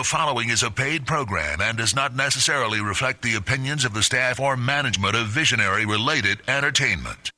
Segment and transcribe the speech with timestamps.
[0.00, 4.02] The following is a paid program and does not necessarily reflect the opinions of the
[4.02, 7.32] staff or management of Visionary Related Entertainment.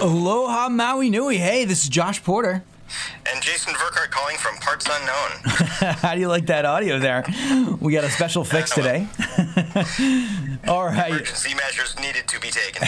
[0.00, 1.36] Aloha Maui Nui.
[1.36, 2.64] Hey, this is Josh Porter.
[3.32, 5.30] And Jason Verkart calling from parts unknown.
[6.02, 7.24] How do you like that audio there?
[7.80, 9.08] We got a special fix today.
[10.68, 11.10] all right.
[11.10, 12.86] Emergency measures needed to be taken.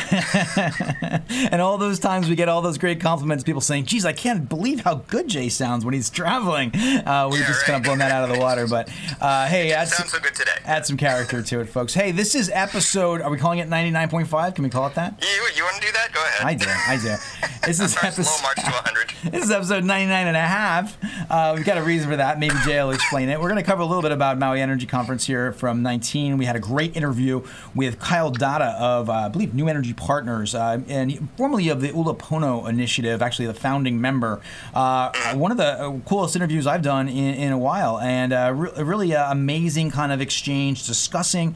[1.53, 4.49] and all those times we get all those great compliments, people saying, geez, I can't
[4.49, 6.75] believe how good Jay sounds when he's traveling.
[6.75, 7.67] Uh, we Yeah, just right.
[7.67, 8.67] kind of blown that out of the water.
[8.67, 8.89] But
[9.21, 10.53] uh, hey, add some, Sounds so good today.
[10.65, 11.95] add some character to it, folks.
[11.95, 14.55] Hey, this is episode, are we calling it 99.5?
[14.55, 15.21] Can we call it that?
[15.23, 16.13] You, you want to do that?
[16.13, 16.47] Go ahead.
[16.47, 16.67] I do.
[16.69, 17.67] I do.
[17.67, 18.43] This is episode.
[18.43, 19.33] march to 100.
[19.33, 20.97] This is episode 99 and a half.
[21.31, 22.39] Uh, we've got a reason for that.
[22.39, 23.41] Maybe Jay will explain it.
[23.41, 26.37] We're going to cover a little bit about Maui Energy Conference here from 19.
[26.39, 27.43] We had a great interview
[27.75, 31.89] with Kyle Datta of, uh, I believe, New Energy Partners, uh, and formerly of the
[31.89, 34.41] Ulupono Initiative, actually the founding member.
[34.75, 38.53] Uh, one of the uh, coolest interviews I've done in, in a while, and uh,
[38.55, 41.55] re- really amazing kind of exchange discussing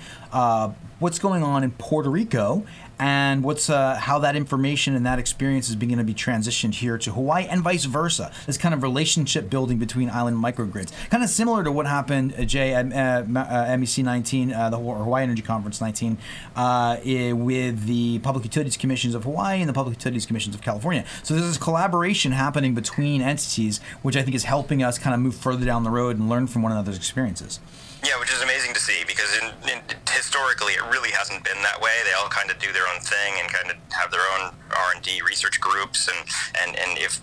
[0.99, 2.65] what's going on in Puerto Rico
[2.99, 6.99] and what's uh, how that information and that experience is beginning to be transitioned here
[6.99, 8.33] to Hawaii and vice versa.
[8.47, 12.45] This kind of relationship building between island microgrids, kind of similar to what happened, uh,
[12.45, 16.19] Jay, at uh, uh, MEC 19, uh, the Hawaii Energy Conference 19,
[16.57, 20.63] uh, i- with the Public Utilities Commissions of Hawaii and the Public Utilities Commissions of
[20.63, 21.05] California.
[21.23, 25.21] So there's this collaboration happening between entities, which I think is helping us kind of
[25.21, 27.61] move further down the road and learn from one another's experiences.
[28.05, 29.81] Yeah, which is amazing to see because in, in,
[30.29, 31.93] historically it really hasn't been that way.
[32.05, 34.93] They all kind of do their own thing and kind of have their own R
[34.95, 36.19] and D research groups, and,
[36.61, 37.21] and and if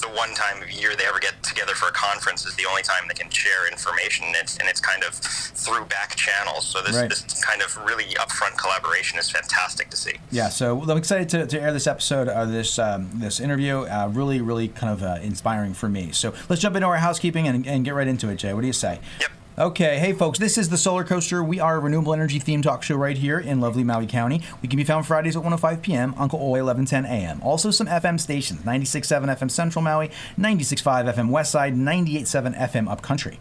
[0.00, 2.82] the one time of year they ever get together for a conference is the only
[2.82, 4.26] time they can share information.
[4.26, 6.66] And it's and it's kind of through back channels.
[6.66, 7.08] So this Right.
[7.10, 10.14] this kind of really upfront collaboration is fantastic to see.
[10.30, 13.80] Yeah, so I'm excited to, to air this episode, uh, this um, this interview.
[13.82, 16.12] Uh, really, really kind of uh, inspiring for me.
[16.12, 18.52] So let's jump into our housekeeping and, and get right into it, Jay.
[18.54, 19.00] What do you say?
[19.20, 19.30] Yep.
[19.56, 21.40] Okay, hey folks, this is the Solar Coaster.
[21.44, 24.42] We are a renewable energy themed talk show right here in lovely Maui County.
[24.62, 27.40] We can be found Fridays at 105 p.m., Uncle Oi 1110 a.m.
[27.40, 33.38] Also some FM stations 96.7 FM Central Maui, 96.5 FM Westside, 98.7 FM Upcountry.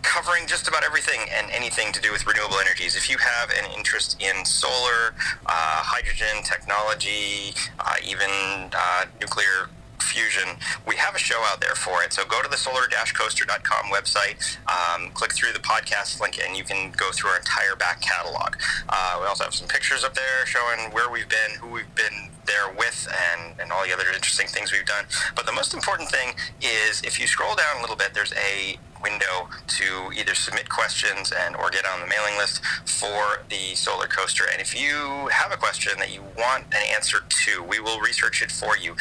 [0.02, 2.96] covering just about everything and anything to do with renewable energies.
[2.96, 5.14] If you have an interest in solar,
[5.46, 8.32] uh, hydrogen technology, uh, even
[8.74, 9.70] uh, nuclear
[10.04, 12.14] fusion, we have a show out there for it.
[12.14, 16.92] So go to the solar-coaster.com website, um, click through the podcast link, and you can
[16.92, 18.56] go through our entire back catalog.
[18.88, 22.30] Uh, we also have some pictures up there showing where we've been, who we've been
[22.46, 25.06] there with, and, and all the other interesting things we've done.
[25.36, 28.78] But the most important thing is if you scroll down a little bit, there's a
[29.02, 34.08] window to either submit questions and or get on the mailing list for the solar
[34.08, 34.46] coaster.
[34.52, 38.42] And if you have a question that you want an answer to we will research
[38.42, 38.96] it for you.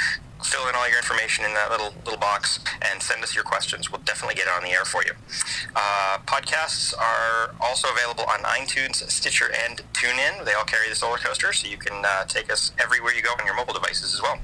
[0.45, 3.91] Fill in all your information in that little little box and send us your questions.
[3.91, 5.13] We'll definitely get it on the air for you.
[5.75, 10.45] Uh, podcasts are also available on itunes stitcher and tunein.
[10.45, 13.31] They all carry the solar coaster so you can uh, take us everywhere you go
[13.31, 14.39] on your mobile devices as well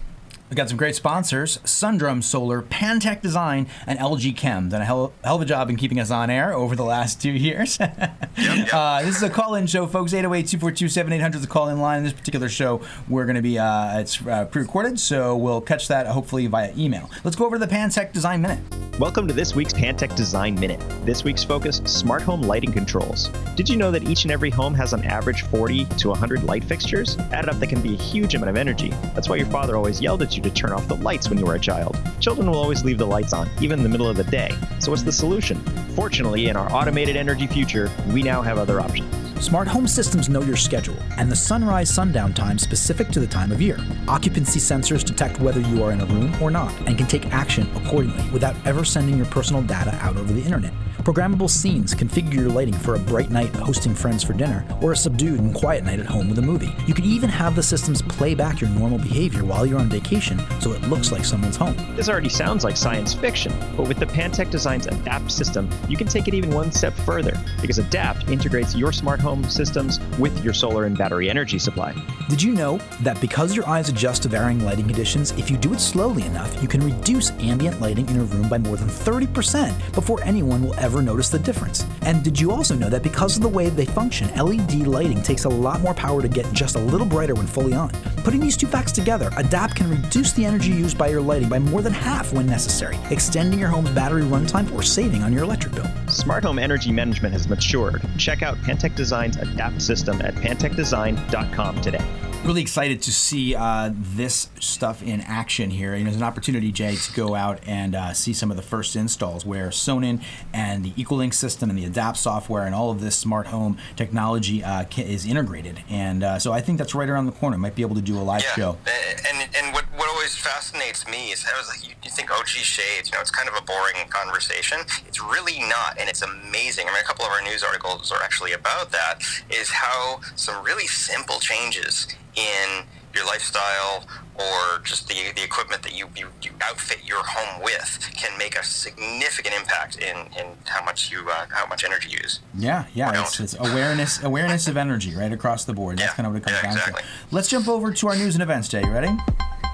[0.50, 4.69] We've got some great sponsors Sundrum Solar, Pantech Design, and LG Chem.
[4.69, 7.21] Done a hell, hell of a job in keeping us on air over the last
[7.21, 7.78] two years.
[7.81, 10.12] uh, this is a call in show, folks.
[10.12, 11.99] 808 242 7800 is the call in line.
[11.99, 15.62] In this particular show, we're going to be, uh, it's uh, pre recorded, so we'll
[15.62, 17.11] catch that hopefully via email.
[17.25, 18.61] Let's go over to the Pantech Design Minute.
[18.99, 20.81] Welcome to this week's Pantech Design Minute.
[21.05, 23.28] This week's focus smart home lighting controls.
[23.56, 26.62] Did you know that each and every home has on average 40 to 100 light
[26.62, 27.16] fixtures?
[27.32, 28.91] Added up, that can be a huge amount of energy.
[29.15, 31.44] That's why your father always yelled at you to turn off the lights when you
[31.44, 31.96] were a child.
[32.20, 34.50] Children will always leave the lights on, even in the middle of the day.
[34.80, 35.58] So, what's the solution?
[35.94, 39.24] Fortunately, in our automated energy future, we now have other options.
[39.44, 43.52] Smart home systems know your schedule and the sunrise sundown time specific to the time
[43.52, 43.78] of year.
[44.08, 47.69] Occupancy sensors detect whether you are in a room or not and can take action
[47.76, 50.72] accordingly without ever sending your personal data out over the internet.
[51.04, 54.96] Programmable scenes configure your lighting for a bright night hosting friends for dinner or a
[54.96, 56.74] subdued and quiet night at home with a movie.
[56.86, 60.40] You can even have the systems play back your normal behavior while you're on vacation
[60.62, 61.76] so it looks like someone's home.
[61.94, 66.06] This already sounds like science fiction, but with the Pantech Design's Adapt system, you can
[66.06, 70.54] take it even one step further because Adapt integrates your smart home systems with your
[70.54, 71.94] solar and battery energy supply.
[72.30, 75.74] Did you know that because your eyes adjust to varying lighting conditions, if you do
[75.74, 79.92] it slowly enough, you can reduce ambient lighting in a room by more than 30%
[79.92, 81.85] before anyone will ever ever notice the difference.
[82.02, 85.44] And did you also know that because of the way they function, LED lighting takes
[85.44, 87.91] a lot more power to get just a little brighter when fully on?
[88.23, 91.58] Putting these two facts together, Adapt can reduce the energy used by your lighting by
[91.58, 95.75] more than half when necessary, extending your home's battery runtime or saving on your electric
[95.75, 95.91] bill.
[96.06, 98.00] Smart home energy management has matured.
[98.17, 102.24] Check out Pantech Design's Adapt system at pantechdesign.com today.
[102.44, 105.94] Really excited to see uh, this stuff in action here.
[105.94, 108.62] You know, there's an opportunity, Jay, to go out and uh, see some of the
[108.62, 113.00] first installs where Sonnen and the Equalink system and the Adapt software and all of
[113.00, 115.82] this smart home technology uh, is integrated.
[115.88, 117.56] And uh, so I think that's right around the corner.
[117.56, 118.52] Might be able to do a live yeah.
[118.55, 118.79] show.
[119.26, 122.43] And and what, what always fascinates me is I was like, you, you think, oh,
[122.44, 124.81] gee, shades, you know, it's kind of a boring conversation.
[125.08, 126.88] It's really not, and it's amazing.
[126.88, 129.20] I mean, a couple of our news articles are actually about that.
[129.49, 132.84] Is how some really simple changes in
[133.14, 134.04] your lifestyle
[134.34, 138.56] or just the, the equipment that you, you, you, outfit your home with can make
[138.56, 142.40] a significant impact in, in how much you uh, how much energy you use.
[142.54, 145.98] Yeah, yeah, it's, it's, awareness awareness of energy right across the board.
[145.98, 147.02] That's yeah, kind of what it comes yeah, down exactly.
[147.02, 147.34] to.
[147.34, 148.82] Let's jump over to our news and events, day.
[148.82, 149.16] You ready?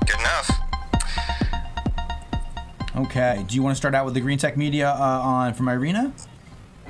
[0.06, 0.50] Good enough.
[2.96, 3.44] Okay.
[3.48, 6.12] Do you want to start out with the Green Tech Media uh, on from Irina?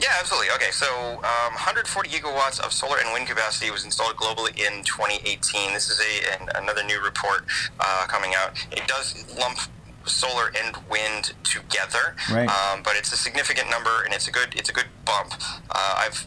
[0.00, 0.50] Yeah, absolutely.
[0.54, 0.86] Okay, so
[1.18, 5.74] um, 140 gigawatts of solar and wind capacity was installed globally in 2018.
[5.74, 7.44] This is a an, another new report
[7.78, 8.52] uh, coming out.
[8.72, 9.58] It does lump
[10.06, 12.48] solar and wind together, right.
[12.48, 15.34] um, but it's a significant number and it's a good it's a good bump.
[15.68, 16.26] Uh, I've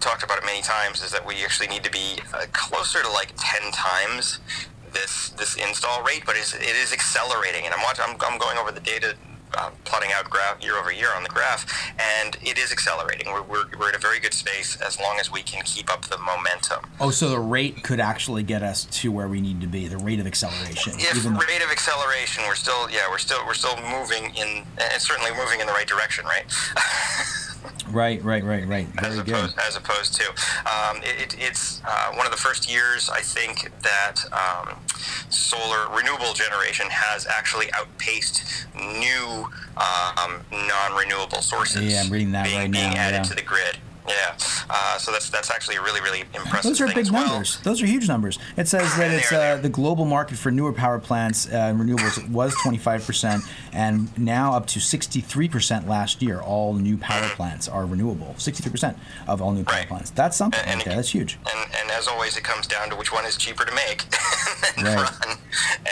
[0.00, 1.02] talked about it many times.
[1.02, 4.40] Is that we actually need to be uh, closer to like 10 times
[4.94, 7.66] this this install rate, but it's, it is accelerating.
[7.66, 8.04] And I'm watching.
[8.08, 9.14] I'm, I'm going over the data
[9.56, 11.66] uh, plotting out graph year over year on the graph,
[11.98, 13.32] and it is accelerating.
[13.32, 16.06] We're, we're, we're in a very good space as long as we can keep up
[16.06, 16.90] the momentum.
[17.00, 19.88] Oh, so the rate could actually get us to where we need to be.
[19.88, 20.94] The rate of acceleration.
[20.96, 25.30] If rate of acceleration, we're still yeah, we're still we're still moving in, and certainly
[25.32, 26.44] moving in the right direction, right?
[27.94, 28.86] Right, right, right, right.
[28.86, 29.64] Very as opposed, good.
[29.64, 34.16] As opposed to, um, it, it's uh, one of the first years I think that
[34.32, 34.76] um,
[35.30, 41.92] solar renewable generation has actually outpaced new um, non-renewable sources.
[41.92, 43.00] Yeah, I'm reading that being, right being now.
[43.00, 43.22] added yeah.
[43.22, 43.78] to the grid.
[44.06, 44.36] Yeah,
[44.68, 46.62] uh, so that's that's actually a really really impressive.
[46.62, 47.26] Those are big well.
[47.26, 47.58] numbers.
[47.60, 48.38] Those are huge numbers.
[48.56, 52.28] It says that it's uh, the global market for newer power plants uh, and renewables
[52.30, 53.44] was 25 percent,
[53.74, 56.40] and now up to 63 percent last year.
[56.40, 58.34] All new power plants are renewable.
[58.38, 59.88] 63 percent of all new power right.
[59.88, 60.10] plants.
[60.10, 60.60] That's something.
[60.60, 61.38] And, and okay, that's huge.
[61.52, 64.02] And, and, as always, it comes down to which one is cheaper to make
[64.76, 64.96] and right.
[64.96, 65.38] run.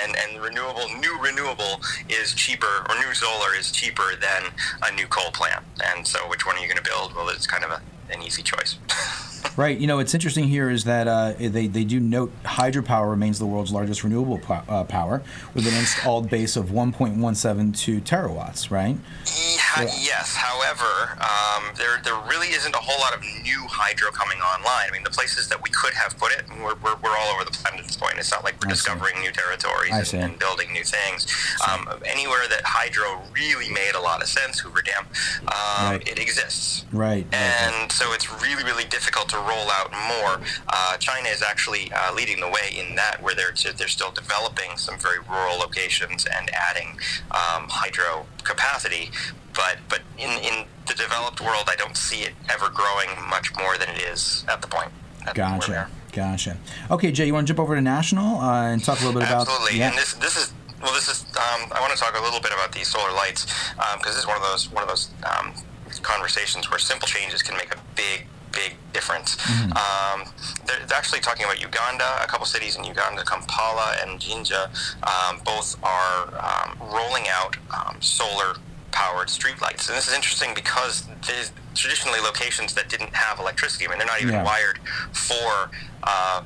[0.02, 4.52] And and renewable, new renewable is cheaper, or new solar is cheaper than
[4.82, 5.64] a new coal plant.
[5.84, 7.14] And so, which one are you going to build?
[7.14, 8.76] Well, it's kind of a an easy choice.
[9.56, 9.76] right.
[9.78, 13.46] You know, what's interesting here is that uh, they, they do note hydropower remains the
[13.46, 15.22] world's largest renewable po- uh, power
[15.54, 18.96] with an installed base of 1.172 terawatts, right?
[19.26, 20.34] Yeah, yes.
[20.34, 24.88] However, um, there, there really isn't a whole lot of new hydro coming online.
[24.88, 27.44] I mean, the places that we could have put it, we're, we're, we're all over
[27.44, 28.14] the planet at this point.
[28.18, 29.22] It's not like we're I discovering see.
[29.22, 31.26] new territories and, and, building new things.
[31.68, 35.06] Um, anywhere that hydro really made a lot of sense, Hoover Dam,
[35.42, 36.08] um, right.
[36.08, 36.84] it exists.
[36.92, 37.26] Right.
[37.32, 37.92] And right.
[37.92, 40.40] so it's really, really difficult to roll out more.
[40.68, 44.76] Uh, China is actually uh, leading the way in that, where they're they're still developing
[44.76, 46.98] some very rural locations and adding
[47.30, 49.10] um, hydro capacity.
[49.54, 53.76] But but in, in the developed world, I don't see it ever growing much more
[53.78, 54.90] than it is at the point.
[55.26, 55.88] At gotcha.
[56.12, 56.58] Gotcha.
[56.90, 59.30] Okay, Jay, you want to jump over to national uh, and talk a little bit
[59.30, 59.32] Absolutely.
[59.32, 59.48] about?
[59.48, 59.78] Absolutely.
[59.78, 59.88] Yeah.
[59.88, 60.52] And this this is
[60.82, 61.24] well, this is.
[61.36, 64.16] Um, I want to talk a little bit about these solar lights because um, this
[64.16, 65.54] is one of those one of those um,
[66.02, 69.36] conversations where simple changes can make a big big difference.
[69.36, 69.72] Mm-hmm.
[69.72, 70.32] Um,
[70.66, 72.04] they're, they're, actually talking about Uganda.
[72.22, 74.70] A couple cities in Uganda, Kampala and Jinja,
[75.02, 78.54] um, both are um, rolling out um, solar
[78.92, 79.88] powered streetlights.
[79.88, 83.86] And this is interesting because there's traditionally locations that didn't have electricity.
[83.86, 84.44] I mean, they're not even yeah.
[84.44, 84.78] wired
[85.12, 85.70] for.
[86.02, 86.42] Uh,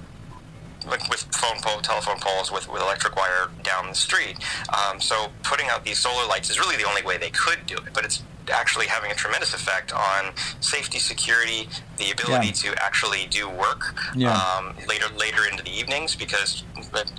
[0.87, 4.37] like with phone pole, telephone poles with, with electric wire down the street.
[4.73, 7.75] Um, so putting out these solar lights is really the only way they could do
[7.75, 7.93] it.
[7.93, 12.53] But it's actually having a tremendous effect on safety, security, the ability yeah.
[12.53, 14.37] to actually do work yeah.
[14.37, 16.15] um, later later into the evenings.
[16.15, 16.65] Because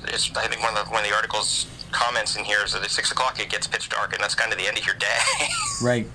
[0.05, 2.83] it's, I think one of the, one of the articles comments in here is that
[2.83, 4.95] at six o'clock it gets pitch dark, and that's kind of the end of your
[4.95, 5.19] day.
[5.81, 6.07] right.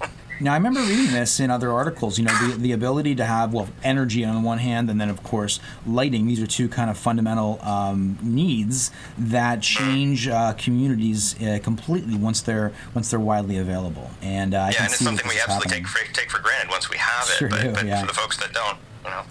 [0.42, 2.18] Now, I remember reading this in other articles.
[2.18, 5.22] You know, the, the ability to have well energy on one hand, and then of
[5.22, 6.26] course lighting.
[6.26, 12.42] These are two kind of fundamental um, needs that change uh, communities uh, completely once
[12.42, 14.10] they're once they're widely available.
[14.20, 16.40] And uh, yeah, I can and it's see something we absolutely take for, take for
[16.40, 17.32] granted once we have it.
[17.32, 18.00] Sure but, do, but yeah.
[18.00, 19.22] for the folks that don't, you know.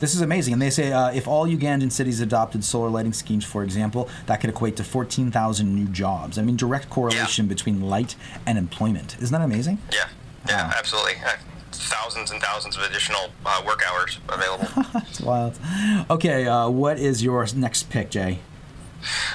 [0.00, 0.54] This is amazing.
[0.54, 4.40] And they say uh, if all Ugandan cities adopted solar lighting schemes, for example, that
[4.40, 6.38] could equate to 14,000 new jobs.
[6.38, 7.50] I mean, direct correlation yeah.
[7.50, 8.16] between light
[8.46, 9.16] and employment.
[9.20, 9.78] Isn't that amazing?
[9.92, 10.08] Yeah.
[10.48, 10.72] Yeah, Wow.
[10.76, 11.14] absolutely.
[11.24, 11.36] Uh,
[11.72, 14.66] thousands and thousands of additional uh, work hours available.
[15.10, 15.58] It's wild.
[16.08, 18.38] Okay, uh, what is your next pick, Jay?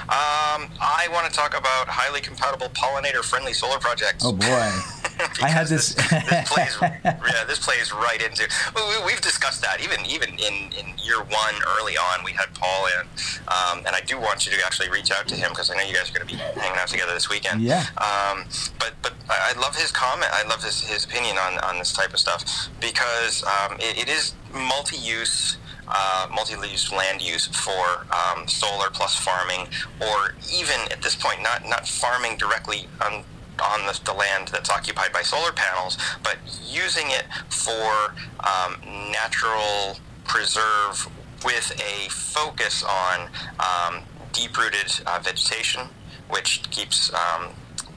[0.08, 4.24] Um, I want to talk about highly compatible pollinator-friendly solar projects.
[4.24, 4.46] Oh boy,
[5.42, 5.94] I had this.
[5.94, 8.48] this plays, yeah, this plays right into.
[8.74, 12.86] we, we've discussed that even even in, in year one, early on, we had Paul
[12.86, 13.06] in,
[13.48, 15.84] um, and I do want you to actually reach out to him because I know
[15.84, 17.62] you guys are going to be hanging out together this weekend.
[17.62, 17.86] Yeah.
[17.98, 18.44] Um,
[18.78, 20.30] but but I I love his comment.
[20.32, 24.08] I love his his opinion on on this type of stuff because um, it, it
[24.08, 25.58] is multi-use.
[25.88, 29.68] Uh, multi-use land use for um, solar plus farming,
[30.00, 33.22] or even at this point, not not farming directly on
[33.62, 36.36] on the, the land that's occupied by solar panels, but
[36.68, 38.14] using it for
[38.44, 38.76] um,
[39.12, 41.08] natural preserve
[41.44, 43.28] with a focus on
[43.60, 44.02] um,
[44.32, 45.82] deep-rooted uh, vegetation,
[46.28, 47.50] which keeps um,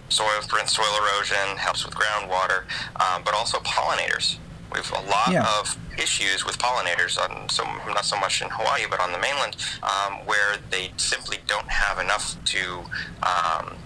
[0.09, 2.63] soil prevents soil erosion, helps with groundwater,
[3.01, 4.37] um, but also pollinators.
[4.71, 5.45] We have a lot Yeah.
[5.59, 9.55] of issues with pollinators on so not so much in Hawaii, but on the mainland,
[9.83, 12.83] um, where they simply don't have enough to
[13.23, 13.77] um,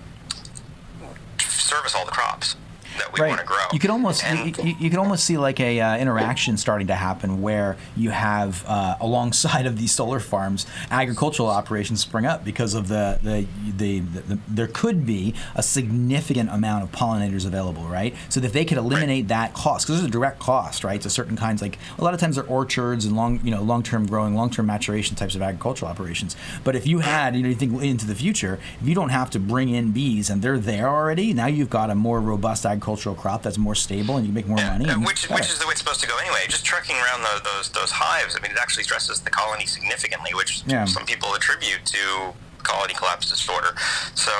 [1.39, 2.55] service all the crops
[2.97, 3.57] that we want to grow.
[3.71, 7.41] You could almost And- you, you, almost see like a uh, interaction starting to happen
[7.41, 12.87] where you have uh, alongside of these solar farms agricultural operations spring up because of
[12.87, 13.47] the the,
[13.77, 18.15] the, the, the there could be a significant amount of pollinators available, right?
[18.29, 21.01] So that they could eliminate that cost because there's a direct cost, right?
[21.01, 23.83] To certain kinds like a lot of times they're orchards and long you know long
[23.83, 26.35] term growing, long term maturation types of agricultural operations.
[26.63, 29.29] But if you had you know you think into the future, if you don't have
[29.31, 32.82] to bring in bees and they're there already, now you've got a more robust agricultural
[32.83, 34.89] crop that's more stable and you make more money.
[34.89, 36.41] Uh, which, which is the way it's supposed to go anyway.
[36.49, 40.33] Just trucking around the, those those hives, I mean, it actually stresses the colony significantly,
[40.33, 40.85] which Yeah.
[40.85, 43.75] some people attribute to colony collapse disorder.
[44.15, 44.31] So,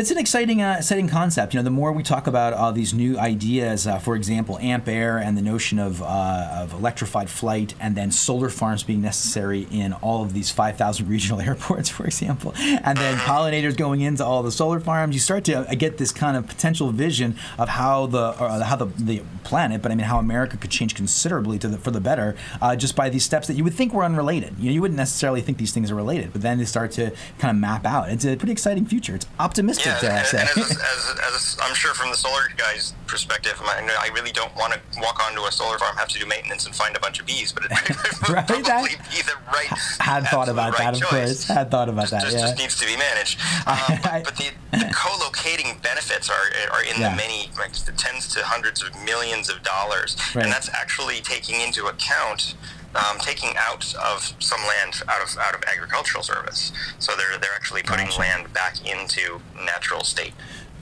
[0.00, 1.52] It's an exciting, uh, exciting concept.
[1.52, 5.18] You know, the more we talk about all these new ideas, uh, for example, Ampaire
[5.18, 9.92] and the notion of, uh, of electrified flight, and then solar farms being necessary in
[9.92, 14.50] all of these 5,000 regional airports, for example, and then pollinators going into all the
[14.50, 18.20] solar farms, you start to uh, get this kind of potential vision of how the
[18.20, 21.76] uh, how the, the planet, but I mean how America could change considerably to the,
[21.76, 22.36] for the better
[22.78, 24.54] just by these steps that you would think were unrelated.
[24.58, 27.12] You know, you wouldn't necessarily think these things are related, but then they start to
[27.38, 28.08] kind of map out.
[28.08, 29.14] It's a pretty exciting future.
[29.14, 30.38] It's optimistic, yeah, dare I and, say.
[30.40, 34.54] and as, as, as I'm sure from the solar guy's perspective, I, I really don't
[34.56, 37.18] want to walk onto a solar farm, have to do maintenance, and find a bunch
[37.20, 37.88] of bees, but it would
[38.30, 39.66] Right, probably that- be the right.
[39.98, 41.46] had thought about right that, of choice.
[41.46, 41.48] course.
[41.48, 42.42] Had thought about just, that, just, yeah.
[42.42, 43.40] just needs to be managed.
[43.66, 47.10] Um, I- but, but the, the co-locating benefits are are in Yeah.
[47.10, 50.44] the many, like the tens to hundreds of millions of dollars, Right.
[50.44, 52.54] and that's actually taking into account.
[52.92, 57.54] Um, taking out of some land out of out of agricultural service, so they're they're
[57.54, 58.20] actually putting Gotcha.
[58.20, 60.32] land back into natural state.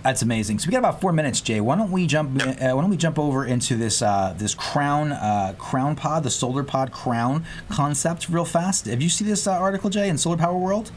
[0.03, 0.61] That's amazing.
[0.61, 1.61] So we got about four minutes, Jay.
[1.61, 2.41] Why don't we jump?
[2.41, 6.31] Uh, why don't we jump over into this uh, this crown uh, crown pod, the
[6.31, 8.87] solar pod crown concept, real fast?
[8.87, 10.91] Have you seen this uh, article, Jay, in Solar Power World?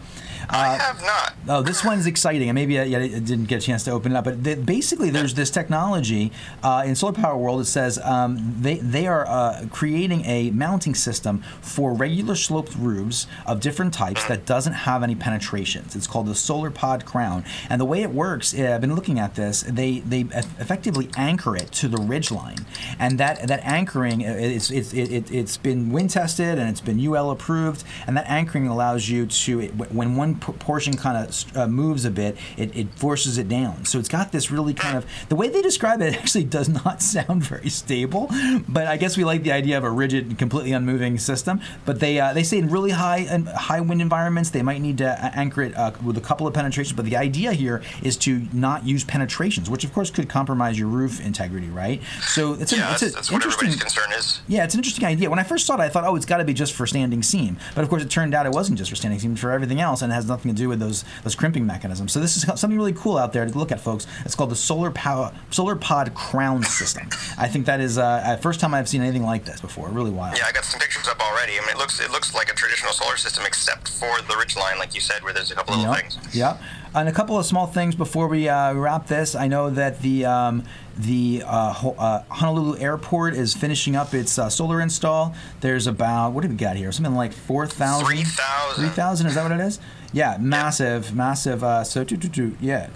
[0.49, 1.33] I have not.
[1.47, 2.49] Oh, this one's exciting.
[2.49, 5.09] And maybe I, I didn't get a chance to open it up, but the, basically,
[5.09, 6.31] there's this technology
[6.63, 7.61] uh, in Solar Power World.
[7.61, 13.27] It says um, they they are uh, creating a mounting system for regular sloped roofs
[13.45, 15.95] of different types that doesn't have any penetrations.
[15.95, 19.19] It's called the Solar Pod Crown, and the way it works, uh, I've been looking
[19.19, 19.61] at this.
[19.61, 22.65] They they effectively anchor it to the ridge line,
[22.99, 26.81] and that that anchoring uh, it's it's it, it, it's been wind tested and it's
[26.81, 31.57] been UL approved, and that anchoring allows you to when one p- portion kind of
[31.57, 33.85] uh, moves a bit, it, it forces it down.
[33.85, 37.01] So it's got this really kind of the way they describe it actually does not
[37.15, 38.29] sound very stable,
[38.67, 41.61] but I guess we like the idea of a rigid, completely unmoving system.
[41.85, 44.97] But they uh, they say in really high and high wind environments they might need
[44.99, 46.95] to anchor it uh, with a couple of penetrations.
[46.95, 50.87] But the idea here is to not use penetrations, which of course could compromise your
[50.87, 52.01] roof integrity, right?
[52.21, 53.67] So it's, Yeah, a, it's that's, that's interesting.
[53.69, 54.41] everybody's concern is.
[54.47, 55.29] Yeah, it's an interesting idea.
[55.29, 57.23] When I first saw it, I thought, oh, it's got to be just for standing
[57.23, 57.57] seam.
[57.75, 60.01] But of course, it turned out it wasn't just for standing seam; for everything else,
[60.01, 62.11] and it has nothing to do with those those crimping mechanisms.
[62.11, 64.07] So this is something really cool out there to look at, folks.
[64.25, 67.07] It's called the Solar Power Solar Pod Crown System.
[67.37, 69.89] I think that is uh, first time I've seen anything like this before.
[69.89, 70.37] Really wild.
[70.37, 71.53] Yeah, I got some pictures up already.
[71.57, 74.55] I mean, it looks it looks like a traditional solar system, except for the ridge
[74.55, 76.01] line, like you said, where there's a couple little Yep.
[76.11, 76.35] things.
[76.35, 76.57] Yeah.
[76.93, 79.33] And a couple of small things before we uh, wrap this.
[79.33, 80.63] I know that the um,
[80.97, 85.33] the uh, Ho- uh, Honolulu Airport is finishing up its uh, solar install.
[85.61, 86.91] There's about what do we got here?
[86.91, 88.07] Something like four thousand.
[88.07, 88.75] 3,000.
[88.83, 89.27] Three thousand.
[89.27, 89.79] Is that what it is?
[90.13, 91.63] Yeah, massive, massive.
[91.63, 92.89] Uh, so, do, do, do, yeah.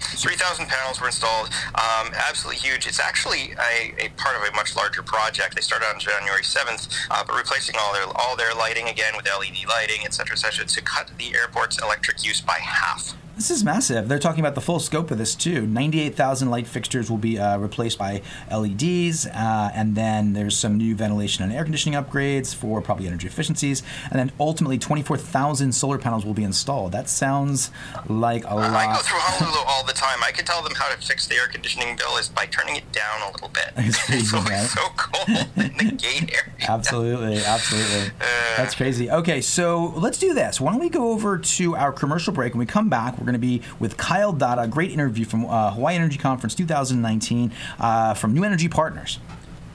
[0.00, 1.48] 3,000 panels were installed.
[1.74, 2.86] Um, absolutely huge.
[2.86, 5.54] It's actually a, a part of a much larger project.
[5.54, 9.26] They started on January 7th, uh, but replacing all their all their lighting again with
[9.26, 13.14] LED lighting, et cetera, et cetera, to cut the airport's electric use by half.
[13.38, 14.08] This is massive.
[14.08, 15.64] They're talking about the full scope of this too.
[15.64, 20.96] 98,000 light fixtures will be uh, replaced by LEDs, uh, and then there's some new
[20.96, 26.26] ventilation and air conditioning upgrades for probably energy efficiencies, and then ultimately 24,000 solar panels
[26.26, 26.90] will be installed.
[26.90, 27.70] That sounds
[28.08, 28.74] like a lot.
[28.74, 30.18] I go through Honolulu all the time.
[30.24, 32.90] I can tell them how to fix the air conditioning bill is by turning it
[32.90, 33.70] down a little bit.
[33.76, 34.66] It's crazy, right?
[34.66, 36.54] so cold in the gate area.
[36.68, 38.10] Absolutely, absolutely.
[38.56, 39.08] That's crazy.
[39.08, 40.60] Okay, so let's do this.
[40.60, 42.54] Why don't we go over to our commercial break?
[42.54, 45.72] When we come back, we're going to be with Kyle Datta, great interview from uh,
[45.72, 49.18] Hawaii Energy Conference 2019 uh, from New Energy Partners.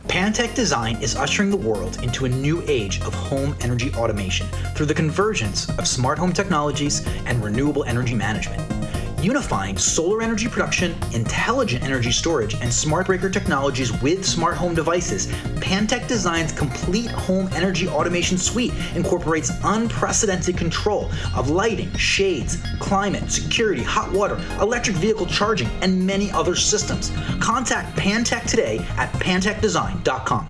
[0.07, 4.87] Pantech Design is ushering the world into a new age of home energy automation through
[4.87, 8.82] the convergence of smart home technologies and renewable energy management.
[9.23, 15.27] Unifying solar energy production, intelligent energy storage, and smart breaker technologies with smart home devices,
[15.61, 23.81] Pantech Design's complete home energy automation suite incorporates unprecedented control of lighting, shades, climate, security,
[23.81, 27.09] hot water, electric vehicle charging, and many other systems.
[27.39, 30.49] Contact Pantech today at pantechdesign.com.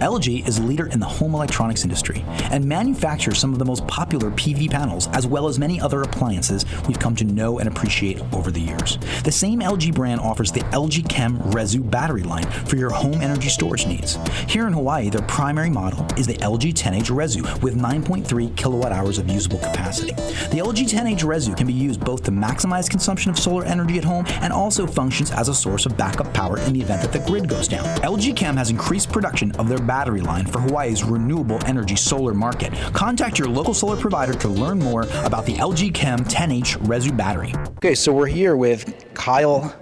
[0.00, 3.84] LG is a leader in the home electronics industry and manufactures some of the most
[3.88, 8.20] popular PV panels as well as many other appliances we've come to know and appreciate
[8.32, 8.98] over the years.
[9.24, 13.48] The same LG brand offers the LG Chem Resu battery line for your home energy
[13.48, 14.18] storage needs.
[14.46, 19.18] Here in Hawaii, their primary model is the LG 10H Resu with 9.3 kilowatt hours
[19.18, 20.12] of usable capacity.
[20.12, 24.04] The LG 10H Resu can be used both to maximize consumption of solar energy at
[24.04, 27.26] home and also functions as a source of backup power in the event that the
[27.26, 27.84] grid goes down.
[27.98, 32.72] LG Chem has increased production of their battery line for Hawaii's renewable energy solar market.
[32.92, 37.54] Contact your local solar provider to learn more about the LG Chem 10H Resu battery.
[37.78, 39.74] Okay, so we're here with Kyle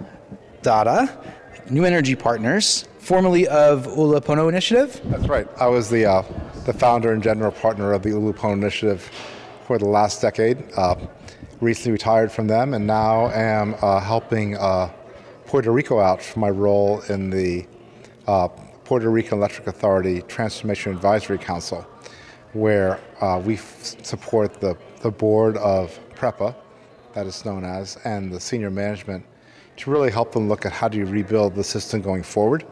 [0.61, 1.15] Datta,
[1.69, 4.99] New Energy Partners, formerly of Ulupono Initiative.
[5.05, 5.47] That's right.
[5.59, 6.23] I was the uh,
[6.65, 9.11] the founder and general partner of the Ulupono Initiative
[9.65, 10.63] for the last decade.
[10.77, 10.95] Uh,
[11.59, 14.89] recently retired from them, and now am uh, helping uh,
[15.45, 17.65] Puerto Rico out for my role in the
[18.27, 18.47] uh,
[18.87, 21.85] Puerto Rico Electric Authority Transformation Advisory Council,
[22.53, 26.55] where uh, we support the, the board of PREPA,
[27.13, 29.25] that is known as, and the senior management
[29.75, 32.65] to really help them look at how do you rebuild the system going forward.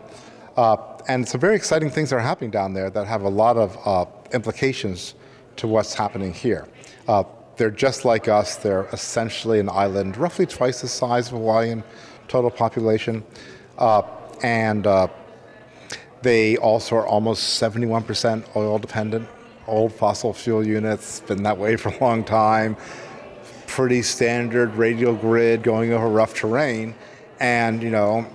[0.55, 0.77] Uh,
[1.09, 4.05] and some very exciting things are happening down there that have a lot of uh,
[4.31, 5.15] implications
[5.57, 6.65] to what's happening here.
[7.09, 7.25] Uh,
[7.57, 8.55] they're just like us.
[8.55, 11.83] They're essentially an island, roughly twice the size of Hawaiian
[12.29, 13.21] total population,
[13.77, 14.03] uh,
[14.43, 15.09] and uh,
[16.25, 19.29] they also are almost 71% oil dependent.
[19.67, 22.75] Old fossil fuel units, been that way for a long time.
[23.67, 26.95] Pretty standard radial grid going over rough terrain,
[27.39, 28.25] and you know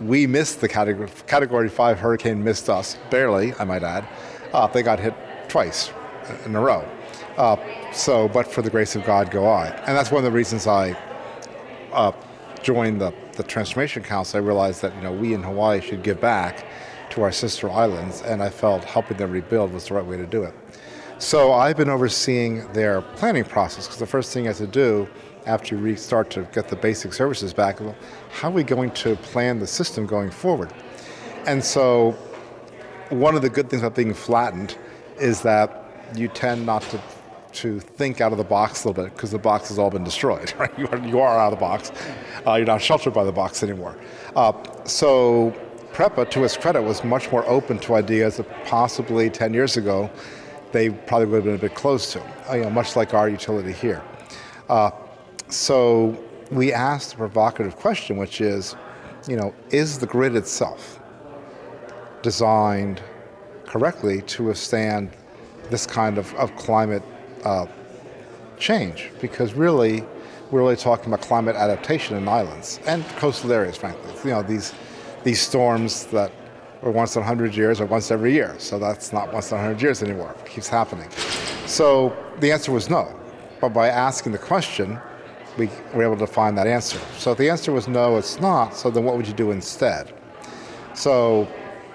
[0.00, 4.06] we missed the category, category 5 hurricane missed us barely i might add.
[4.52, 5.14] Uh, they got hit
[5.48, 5.92] twice
[6.44, 6.86] in a row.
[7.36, 7.56] Uh,
[7.92, 10.66] so but for the grace of god go i and that's one of the reasons
[10.66, 10.96] i
[11.92, 12.12] uh,
[12.62, 14.38] joined the, the transformation council.
[14.38, 16.66] I realized that you know we in hawaii should give back
[17.14, 20.26] to our sister islands and i felt helping them rebuild was the right way to
[20.26, 20.54] do it
[21.18, 25.08] so i've been overseeing their planning process because the first thing you have to do
[25.46, 27.78] after you restart to get the basic services back,
[28.30, 30.72] how are we going to plan the system going forward?
[31.46, 32.12] And so,
[33.10, 34.78] one of the good things about being flattened
[35.20, 37.00] is that you tend not to
[37.52, 40.02] to think out of the box a little bit because the box has all been
[40.02, 40.52] destroyed.
[40.58, 40.76] Right?
[40.78, 41.92] You are you are out of the box.
[42.46, 43.96] Uh, you're not sheltered by the box anymore.
[44.34, 44.52] Uh,
[44.84, 45.54] so,
[45.94, 50.10] PREPA, to its credit, was much more open to ideas that possibly 10 years ago
[50.72, 52.22] they probably would have been a bit close to.
[52.52, 54.02] You know, much like our utility here.
[54.68, 54.90] Uh,
[55.48, 58.74] so we asked a provocative question, which is,
[59.28, 60.98] you know, is the grid itself
[62.22, 63.00] designed
[63.64, 65.10] correctly to withstand
[65.70, 67.04] this kind of, of climate
[67.44, 67.66] uh,
[68.58, 69.12] change?
[69.20, 70.04] Because really,
[70.50, 74.12] we're really talking about climate adaptation in islands and coastal areas, frankly.
[74.24, 74.74] You know, these
[75.24, 76.30] these storms that
[76.82, 78.54] were once in 100 years or once every year.
[78.58, 80.34] So that's not once in 100 years anymore.
[80.44, 81.10] It keeps happening.
[81.66, 83.08] So the answer was no.
[83.60, 85.00] But by asking the question,
[85.56, 86.98] we were able to find that answer.
[87.18, 90.12] So if the answer was no, it's not, so then what would you do instead?
[90.94, 91.48] So,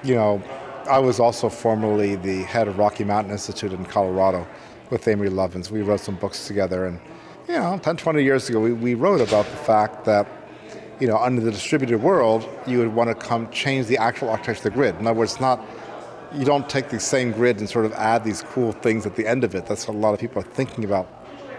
[0.04, 0.42] you know,
[0.89, 4.48] I was also formerly the head of Rocky Mountain Institute in Colorado
[4.89, 5.70] with Amory Lovins.
[5.70, 7.00] We wrote some books together, and,
[7.48, 10.28] you know, 10, 20 years ago, we, we wrote about the fact that
[10.99, 14.59] you know, under the distributed world, you would want to come change the actual architecture
[14.59, 14.95] of the grid.
[14.95, 15.65] In other words, not
[16.35, 19.25] you don't take the same grid and sort of add these cool things at the
[19.25, 19.65] end of it.
[19.65, 21.07] That's what a lot of people are thinking about.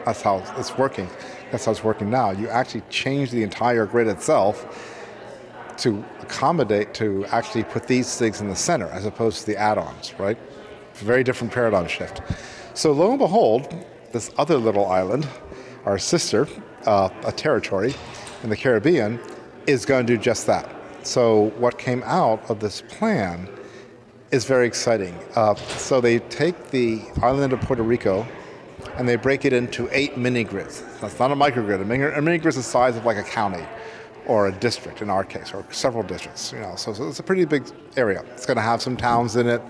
[0.04, 1.08] That's how it's working.
[1.50, 2.30] That's how it's working now.
[2.30, 4.96] You actually change the entire grid itself
[5.78, 10.14] to accommodate to actually put these things in the center as opposed to the add-ons,
[10.18, 10.38] right?
[10.94, 12.20] Very different paradigm shift.
[12.74, 13.74] So lo and behold,
[14.12, 15.26] this other little island,
[15.84, 16.46] our sister,
[16.86, 17.94] uh, a territory
[18.42, 19.20] in the Caribbean,
[19.66, 20.68] is going to do just that.
[21.02, 23.48] So what came out of this plan
[24.30, 25.18] is very exciting.
[25.34, 28.26] Uh, so they take the island of Puerto Rico
[28.96, 30.82] and they break it into eight mini grids.
[31.00, 31.82] That's not a microgrid.
[31.82, 33.64] A mini, a mini grid is the size of like a county
[34.26, 36.52] or a district in our case, or several districts.
[36.52, 37.64] You know, so, so it's a pretty big
[37.96, 38.22] area.
[38.32, 39.62] It's going to have some towns in it,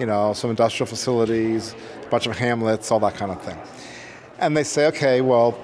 [0.00, 3.58] you know, some industrial facilities, a bunch of hamlets, all that kind of thing.
[4.38, 5.58] And they say, okay, well,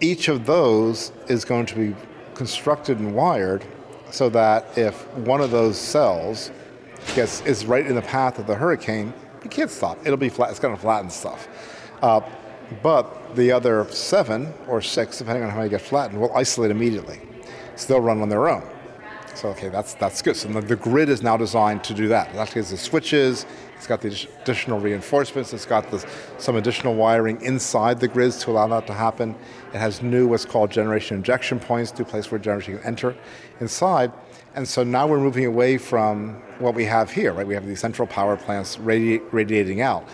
[0.00, 1.96] each of those is going to be
[2.34, 3.64] constructed and wired
[4.10, 6.50] so that if one of those cells
[7.14, 9.98] gets is right in the path of the hurricane, you can't stop.
[10.04, 10.50] It'll be flat.
[10.50, 11.48] It's going to flatten stuff.
[12.02, 12.20] Uh,
[12.82, 17.20] but the other seven or six, depending on how many get flattened, will isolate immediately.
[17.76, 18.68] So they'll run on their own.
[19.36, 20.34] So okay, that's that's good.
[20.34, 22.34] So the, grid is now designed to do that.
[22.34, 23.44] It actually has the switches.
[23.76, 24.08] It's got the
[24.40, 25.52] additional reinforcements.
[25.52, 26.02] It's got the,
[26.38, 29.36] some additional wiring inside the grids to allow that to happen.
[29.74, 33.14] It has new what's called generation injection points, to place where generation can enter
[33.60, 34.10] inside.
[34.54, 37.46] And so now we're moving away from what we have here, right?
[37.46, 40.08] We have these central power plants radi- radiating out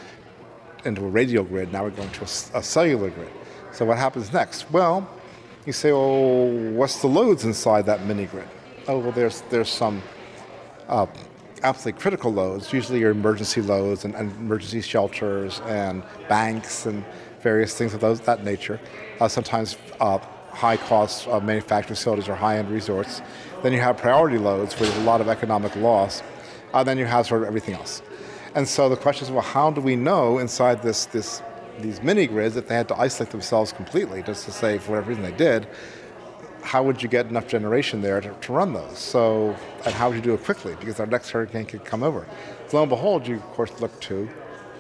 [0.85, 1.72] into a radial grid.
[1.72, 3.30] Now we're going to a, a cellular grid.
[3.70, 4.68] So what happens next?
[4.72, 5.08] Well,
[5.64, 8.48] you say, oh, what's the loads inside that mini grid?
[8.88, 10.03] Oh, well, there's there's some
[10.88, 11.07] uh,
[11.62, 12.73] absolutely critical loads.
[12.73, 17.05] Usually, your emergency loads and, and, emergency shelters and banks and
[17.42, 18.81] various things of those that nature.
[19.21, 20.18] Uh, sometimes uh,
[20.51, 23.23] high cost uh, manufacturing facilities or high end resorts.
[23.62, 26.23] Then you have priority loads where there's a lot of economic loss.
[26.75, 28.03] Uh, then you have sort of everything else.
[28.55, 31.42] And so the question is, well, how do we know inside this, this,
[31.81, 35.11] these mini grids that they had to isolate themselves completely, just to say for whatever
[35.11, 35.66] reason they did,
[36.62, 38.98] how would you get enough generation there to, to run those?
[38.98, 40.77] So, and how would you do it quickly?
[40.79, 42.27] Because our next hurricane could come over.
[42.68, 44.29] So lo and behold, you of course look to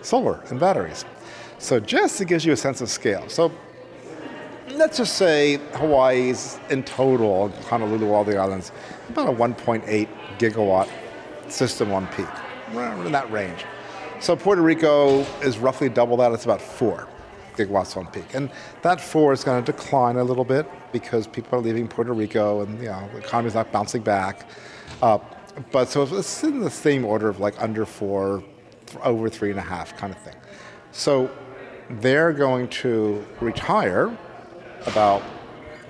[0.00, 1.04] solar and batteries.
[1.58, 3.28] So just to give you a sense of scale.
[3.28, 3.52] So
[4.70, 8.72] let's just say Hawaii's in total, Honolulu, all the islands,
[9.08, 10.88] about a 1.8 gigawatt
[11.48, 12.26] system on peak,
[13.04, 13.64] in that range.
[14.20, 16.32] So Puerto Rico is roughly double that.
[16.32, 17.08] It's about four
[17.54, 18.50] gigawatts on peak, and
[18.82, 22.62] that four is going to decline a little bit because people are leaving Puerto Rico,
[22.62, 24.48] and you know the not bouncing back.
[25.00, 25.18] Uh,
[25.70, 28.42] but so it's in the same order of like under four,
[29.02, 30.36] over three and a half kind of thing.
[30.92, 31.30] So
[31.88, 34.16] they're going to retire
[34.86, 35.22] about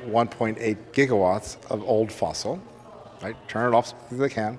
[0.07, 2.61] 1.8 gigawatts of old fossil,
[3.23, 3.37] right?
[3.49, 4.59] Turn it off as they can.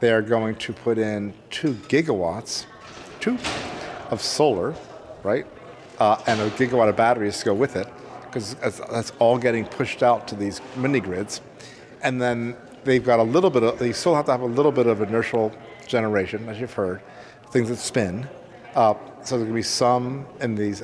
[0.00, 2.66] They are going to put in two gigawatts,
[3.20, 3.38] two,
[4.10, 4.74] of solar,
[5.22, 5.46] right?
[5.98, 7.86] Uh, and a gigawatt of batteries to go with it,
[8.26, 11.40] because that's all getting pushed out to these mini grids.
[12.02, 14.72] And then they've got a little bit of, they still have to have a little
[14.72, 15.52] bit of inertial
[15.86, 17.00] generation, as you've heard,
[17.50, 18.28] things that spin.
[18.74, 20.82] Uh, so there's going to be some in these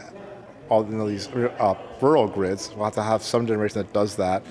[0.71, 2.71] all know, these uh, rural grids.
[2.75, 4.43] We'll have to have some generation that does that.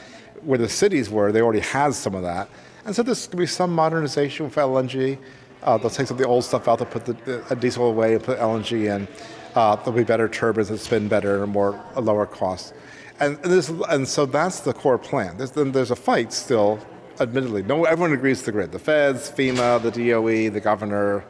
[0.42, 2.50] Where the cities were, they already has some of that.
[2.86, 5.18] And so there's going to be some modernization with LNG.
[5.64, 7.14] Uh, they'll take some of the old stuff out, to put the,
[7.50, 9.08] the diesel away and put LNG in.
[9.56, 12.74] Uh, there'll be better turbines that spin better and more a lower cost.
[13.20, 15.38] And, and, this, and so that's the core plan.
[15.38, 16.80] There's, then there's a fight still,
[17.20, 17.64] admittedly.
[17.64, 18.72] No, everyone agrees to the grid.
[18.72, 21.26] The feds, FEMA, the DOE, the governor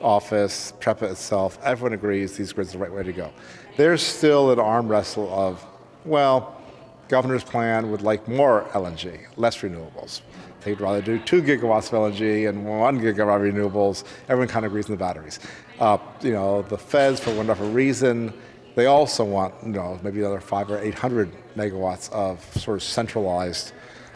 [0.00, 3.30] office, PREPA itself, everyone agrees these grids are the right way to go
[3.76, 5.64] there's still an arm wrestle of,
[6.04, 6.60] well,
[7.08, 10.20] governor's plan would like more LNG, less renewables.
[10.62, 14.04] They'd rather do two gigawatts of LNG and one gigawatt of renewables.
[14.28, 15.38] Everyone kind of agrees on the batteries.
[15.78, 18.32] Uh, you know, the feds, for whatever reason,
[18.74, 23.72] they also want, you know, maybe another five or 800 megawatts of sort of centralized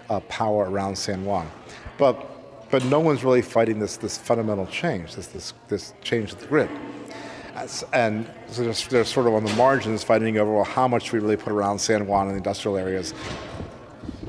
[0.09, 1.51] uh, power around San Juan.
[1.99, 6.41] But, but no one's really fighting this, this fundamental change, this, this, this change of
[6.41, 6.71] the grid
[7.93, 11.19] and so they're, they're sort of on the margins fighting over well, how much we
[11.19, 13.15] really put around San Juan and the industrial areas.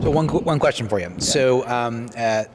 [0.01, 1.09] So one one question for you.
[1.09, 1.19] Yeah.
[1.19, 2.45] So um, uh,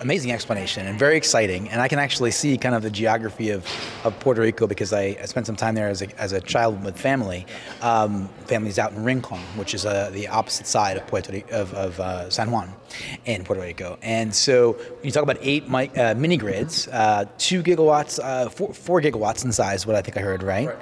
[0.00, 1.68] amazing explanation and very exciting.
[1.68, 3.66] And I can actually see kind of the geography of,
[4.04, 6.82] of Puerto Rico because I, I spent some time there as a, as a child
[6.82, 7.46] with family.
[7.82, 12.00] Um, family's out in Rincon, which is uh, the opposite side of Puerto of, of
[12.00, 12.72] uh, San Juan
[13.26, 13.98] in Puerto Rico.
[14.02, 18.48] And so when you talk about eight mi- uh, mini grids, uh, two gigawatts, uh,
[18.48, 20.68] four, four, gigawatts in size, what I think I heard, right?
[20.68, 20.78] right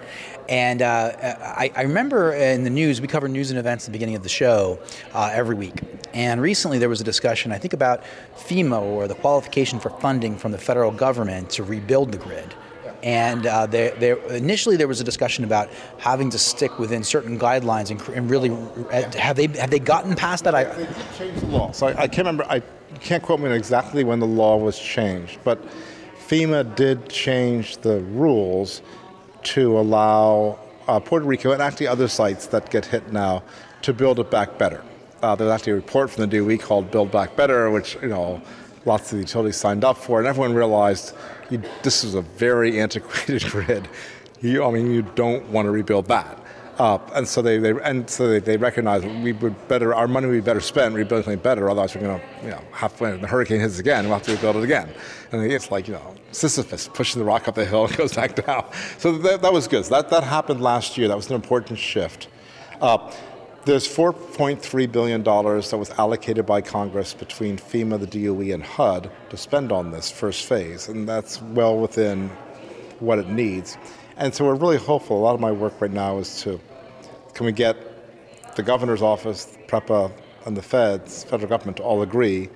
[0.48, 3.92] And uh, I, I, remember in the news, we cover news and events at the
[3.92, 4.78] beginning of the show
[5.12, 5.74] uh, every week.
[6.14, 8.02] And recently there was a discussion, I think, about
[8.37, 12.54] FEMA or the qualification for funding from the federal government to rebuild the grid.
[13.02, 13.68] And uh,
[14.30, 18.50] initially there was a discussion about having to stick within certain guidelines and, and really
[18.90, 20.54] uh, have they have they gotten past that?
[20.54, 21.70] I, they changed the law.
[21.70, 22.44] So I, I can't remember.
[22.48, 22.61] I
[23.00, 25.62] can't quote me on exactly when the law was changed, but
[26.26, 28.82] FEMA did change the rules
[29.44, 33.42] to allow uh, Puerto Rico and actually other sites that get hit now
[33.83, 34.83] to build it back better.
[35.22, 38.40] Uh, there's actually a report from the DOE called Build Back Better, which you know
[38.85, 41.14] lots of the utilities signed up for, and everyone realized
[41.51, 43.88] you, this is a very antiquated grid.
[44.40, 46.38] You, I mean, you don't want to rebuild that.
[46.78, 50.28] Uh, and so they, they and so they, they recognize we would better our money
[50.28, 51.68] would be better spent rebuilding something better.
[51.68, 54.32] Otherwise, we're going to you know have when the hurricane hits again, we'll have to
[54.32, 54.88] rebuild it again.
[55.32, 58.36] And it's like you know Sisyphus pushing the rock up the hill and goes back
[58.46, 58.64] down.
[58.98, 59.86] So that, that was good.
[59.86, 61.08] So that that happened last year.
[61.08, 62.28] That was an important shift.
[62.80, 63.12] Uh,
[63.64, 69.36] there's $4.3 billion that was allocated by Congress between FEMA, the DOE, and HUD to
[69.36, 72.30] spend on this first phase, and that's well within
[73.00, 73.76] what it needs.
[74.16, 75.18] And so we're really hopeful.
[75.18, 76.58] A lot of my work right now is to
[77.38, 77.77] can we get
[78.57, 80.11] the governor's office, PREPA,
[80.44, 82.48] and the feds, federal government, to all agree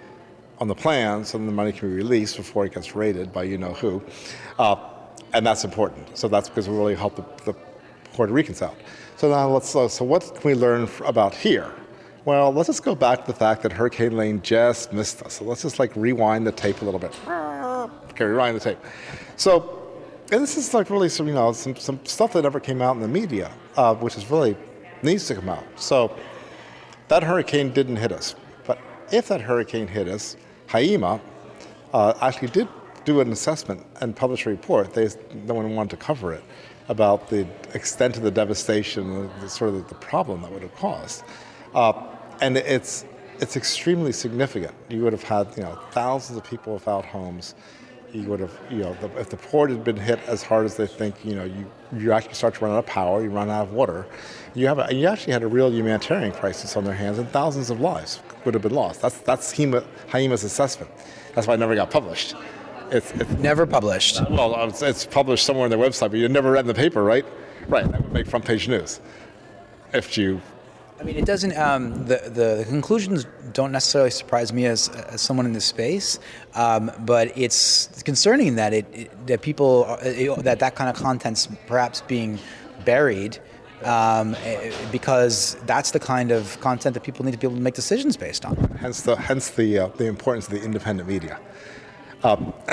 [0.58, 3.44] on the plan so then the money can be released before it gets raided by
[3.44, 4.02] you know who.
[4.58, 4.74] Uh,
[5.34, 6.18] and that's important.
[6.18, 7.56] So that's because we really help the, the
[8.12, 8.74] Puerto Ricans out.
[9.16, 11.72] So now let's, uh, so what can we learn about here?
[12.24, 15.34] Well, let's just go back to the fact that Hurricane Lane just missed us.
[15.34, 17.14] So let's just like rewind the tape a little bit.
[18.10, 18.78] Okay, rewind the tape.
[19.36, 19.78] So,
[20.32, 22.96] and this is like really some, you know, some, some stuff that never came out
[22.96, 24.56] in the media, uh, which is really
[25.02, 25.64] needs to come out.
[25.76, 26.16] So
[27.08, 28.34] that hurricane didn't hit us.
[28.66, 28.78] But
[29.10, 30.36] if that hurricane hit us,
[30.68, 31.20] HI-EMA
[31.92, 32.68] uh, actually did
[33.04, 34.94] do an assessment and publish a report.
[34.94, 35.08] They,
[35.44, 36.42] no one wanted to cover it
[36.88, 41.24] about the extent of the devastation, the, sort of the, problem that would have caused.
[41.74, 41.92] Uh,
[42.40, 43.04] and it's
[43.40, 44.74] it's extremely significant.
[44.88, 47.54] You would have had you know thousands of people without homes.
[48.12, 50.76] You would have you know the, if the port had been hit as hard as
[50.76, 53.48] they think, you know you you actually start to run out of power, you run
[53.48, 54.06] out of water.
[54.54, 57.70] You have a, you actually had a real humanitarian crisis on their hands, and thousands
[57.70, 59.00] of lives would have been lost.
[59.00, 60.90] That's that's HI-EMA, HI-EMA's assessment.
[61.34, 62.34] That's why it never got published.
[62.90, 64.20] It's, it's never published.
[64.28, 67.02] Well, it's, it's, published somewhere on their website, but you never read in the paper,
[67.02, 67.24] right?
[67.66, 67.90] Right.
[67.90, 69.00] That would make front page news
[69.94, 70.40] if you.
[71.02, 71.56] I mean, it doesn't.
[71.58, 76.20] Um, the, the, the conclusions don't necessarily surprise me as, as someone in this space,
[76.54, 81.48] um, but it's concerning that it, it that people it, that that kind of content's
[81.66, 82.38] perhaps being
[82.84, 83.40] buried.
[83.82, 87.62] Um, eh, because that's the kind of content that people need to be able to
[87.62, 88.54] make decisions based on.
[88.78, 91.40] Hence the hence the uh, the importance of the independent media.
[92.22, 92.54] Um,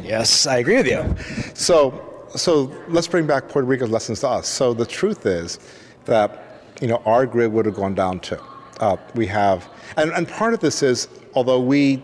[0.00, 1.54] yes, I agree with you.
[1.54, 4.48] So, so let's bring back Puerto Rico's lessons to us.
[4.48, 5.60] So the truth is
[6.06, 6.51] that
[6.82, 8.38] you know our grid would have gone down too.
[8.80, 12.02] Uh, we have, and, and part of this is although we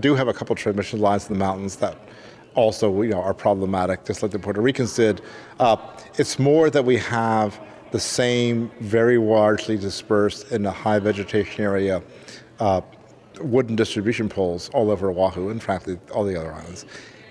[0.00, 1.96] do have a couple transmission lines in the mountains that
[2.54, 5.22] also you know are problematic, just like the Puerto Ricans did.
[5.60, 5.76] Uh,
[6.18, 7.60] it's more that we have
[7.92, 12.02] the same very largely dispersed in a high vegetation area
[12.58, 12.80] uh,
[13.40, 16.84] wooden distribution poles all over Oahu and frankly all the other islands.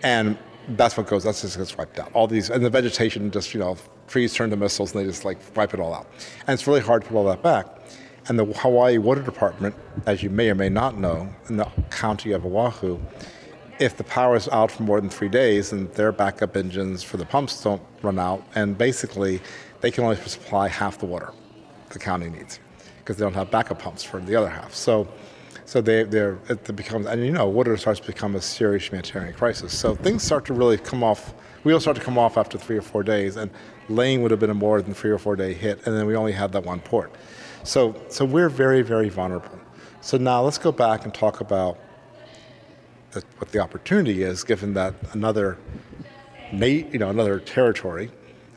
[0.03, 0.37] And
[0.69, 2.11] that's what goes, that's just gets wiped out.
[2.13, 3.77] All these, and the vegetation just, you know,
[4.07, 6.07] trees turn to missiles and they just like wipe it all out.
[6.47, 7.67] And it's really hard to put all that back.
[8.27, 9.75] And the Hawaii Water Department,
[10.07, 12.99] as you may or may not know, in the county of Oahu,
[13.79, 17.17] if the power is out for more than three days and their backup engines for
[17.17, 19.41] the pumps don't run out, and basically
[19.81, 21.31] they can only supply half the water
[21.89, 22.59] the county needs
[22.99, 24.73] because they don't have backup pumps for the other half.
[24.73, 25.07] So
[25.65, 29.33] so they, they're, it becomes, and you know, water starts to become a serious humanitarian
[29.33, 29.77] crisis.
[29.77, 32.83] So things start to really come off, wheels start to come off after three or
[32.83, 33.49] four days, and
[33.89, 36.15] Lane would have been a more than three or four day hit, and then we
[36.15, 37.13] only had that one port.
[37.63, 39.59] So, so we're very, very vulnerable.
[40.01, 41.79] So now let's go back and talk about
[43.37, 45.57] what the opportunity is, given that another,
[46.51, 48.11] you know, another territory,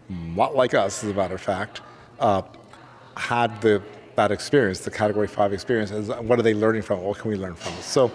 [0.08, 1.80] not like us, as a matter of fact,
[2.20, 2.42] uh,
[3.16, 3.82] had the
[4.16, 7.00] that experience, the Category 5 experience, what are they learning from?
[7.02, 7.72] What can we learn from?
[7.80, 8.10] So,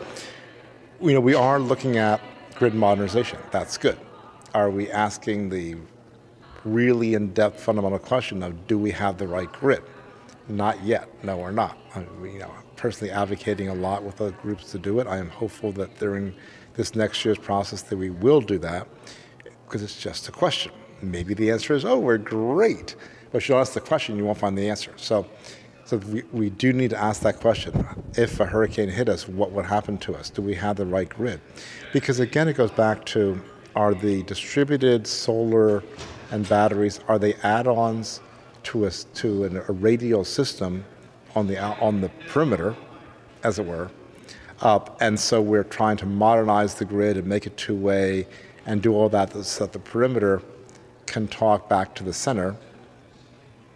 [1.00, 2.20] you know, we are looking at
[2.56, 3.40] grid modernization.
[3.52, 3.98] That's good.
[4.54, 5.78] Are we asking the
[6.64, 9.84] really in-depth fundamental question of do we have the right grid?
[10.48, 11.08] Not yet.
[11.24, 11.78] No, we're not.
[11.96, 15.08] I'm, you know, personally advocating a lot with other groups to do it.
[15.08, 16.34] I am hopeful that during
[16.76, 18.88] this next year's process that we will do that
[19.66, 20.72] because it's just a question.
[21.02, 22.96] Maybe the answer is, oh, we're great.
[23.32, 24.94] But if you don't ask the question, you won't find the answer.
[24.98, 25.28] So
[25.86, 27.86] so we, we do need to ask that question.
[28.16, 30.30] If a hurricane hit us, what would happen to us?
[30.30, 31.42] Do we have the right grid?
[31.92, 33.42] Because again, it goes back to
[33.76, 35.84] are the distributed solar
[36.34, 38.20] and batteries are they add-ons
[38.64, 40.84] to a, to an, a radial system
[41.36, 42.76] on the on the perimeter,
[43.44, 43.92] as it were.
[44.60, 48.26] Uh, and so we're trying to modernize the grid and make it two-way
[48.66, 50.42] and do all that so that the perimeter
[51.06, 52.56] can talk back to the center.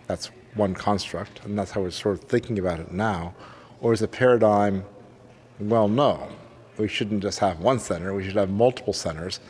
[0.07, 3.35] That's one construct, and that's how we're sort of thinking about it now.
[3.81, 4.83] Or is the paradigm,
[5.59, 6.27] well, no,
[6.79, 9.41] we shouldn't just have one center, we should have multiple centers,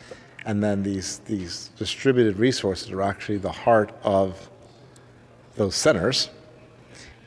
[0.46, 4.48] and then these, these distributed resources are actually the heart of
[5.56, 6.30] those centers.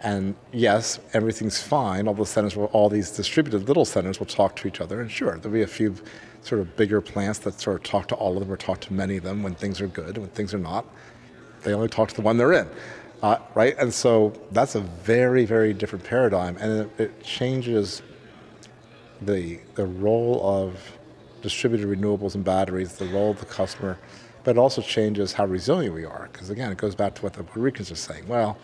[0.04, 2.08] And yes, everything's fine.
[2.08, 5.02] All the centers will, all these distributed little centers will talk to each other.
[5.02, 5.96] And sure, there'll be a few
[6.42, 8.94] sort of bigger plants that sort of talk to all of them or talk to
[8.94, 10.18] many of them when things are good.
[10.18, 10.86] When things are not,
[11.64, 12.68] they only talk to the one they're in.
[13.22, 13.76] Uh, right?
[13.78, 16.58] And so that's a very, very different paradigm.
[16.58, 18.02] And it, it changes
[19.22, 20.98] the, the role of
[21.42, 23.98] distributed renewables and batteries, the role of the customer,
[24.44, 26.30] but it also changes how resilient we are.
[26.32, 28.28] Because again, it goes back to what the Puerto Ricans are saying.
[28.28, 28.58] Well,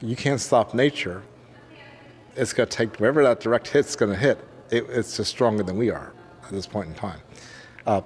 [0.00, 1.22] you can't stop nature.
[2.36, 4.38] It's going to take wherever that direct hit's going to hit.
[4.70, 6.12] It, it's just stronger than we are
[6.44, 7.20] at this point in time.
[7.88, 8.02] Uh,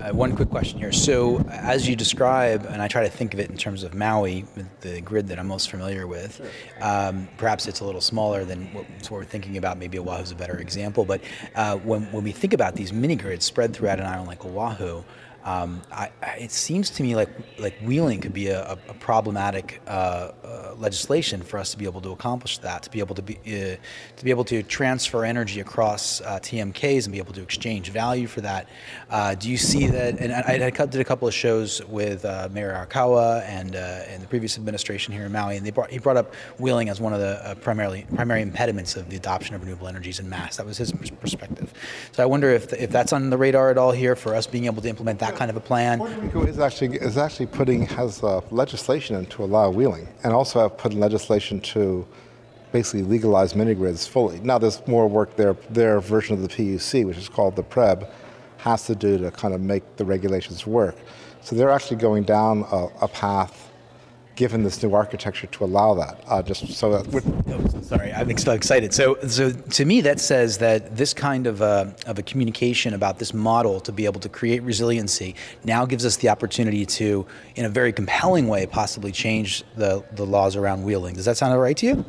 [0.00, 0.92] uh, one quick question here.
[0.92, 4.44] So, as you describe, and I try to think of it in terms of Maui,
[4.80, 6.40] the grid that I'm most familiar with,
[6.80, 9.76] um, perhaps it's a little smaller than what, what, we're thinking about.
[9.76, 11.04] Maybe Oahu is a better example.
[11.04, 11.20] But
[11.56, 15.02] uh, when, when we think about these mini grids spread throughout an island like Oahu,
[15.44, 17.28] um, I, it seems to me like
[17.58, 22.00] like wheeling could be a, a problematic uh, uh, legislation for us to be able
[22.00, 23.76] to accomplish that, to be able to be uh,
[24.16, 28.26] to be able to transfer energy across uh, TMKs and be able to exchange value
[28.26, 28.68] for that.
[29.10, 30.18] Uh, do you see that?
[30.18, 34.26] And I, I, did a couple of shows with uh, Mayor Arakawa and and the
[34.26, 37.20] previous administration here in Maui, and they brought he brought up wheeling as one of
[37.20, 40.56] the primarily primary impediments of the adoption of renewable energies in mass.
[40.56, 41.72] That was his perspective.
[42.12, 44.64] So I wonder if if that's on the radar at all here for us being
[44.64, 45.98] able to implement that kind of a plan.
[45.98, 50.32] Puerto Rico is actually is actually putting has uh, legislation in to allow wheeling, and
[50.32, 52.06] also have put legislation to
[52.72, 54.40] basically legalize mini grids fully.
[54.40, 55.54] Now there's more work there.
[55.70, 58.08] Their version of the PUC, which is called the PREB,
[58.58, 60.96] has to do to kind of make the regulations work.
[61.42, 63.70] So they're actually going down a, a path
[64.36, 66.22] given this new architecture to allow that.
[66.26, 67.24] Uh, just so that.
[67.48, 68.92] Oh, sorry, I'm so excited.
[68.92, 73.18] So, so to me, that says that this kind of a, of a communication about
[73.18, 77.64] this model to be able to create resiliency now gives us the opportunity to, in
[77.64, 81.14] a very compelling way, possibly change the, the laws around wheeling.
[81.14, 82.04] Does that sound all right to you?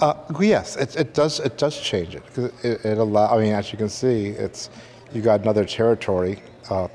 [0.00, 1.40] Uh, yes, it, it does.
[1.40, 3.36] It does change it because it, it allow.
[3.36, 4.70] I mean, as you can see, it's
[5.12, 6.88] you got another territory, uh,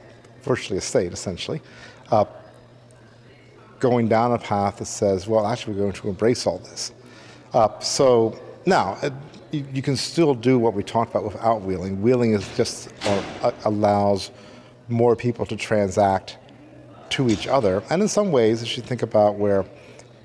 [0.43, 1.61] virtually a state essentially
[2.11, 2.25] uh,
[3.83, 6.93] going down a path that says, well, actually, we're going to embrace all this.
[7.53, 9.09] Uh, so now, uh,
[9.51, 12.01] you, can still do what we talked about without wheeling.
[12.01, 14.31] Wheeling is just uh, allows
[14.87, 16.37] more people to transact
[17.09, 17.83] to each other.
[17.89, 19.65] And in some ways, if you think about where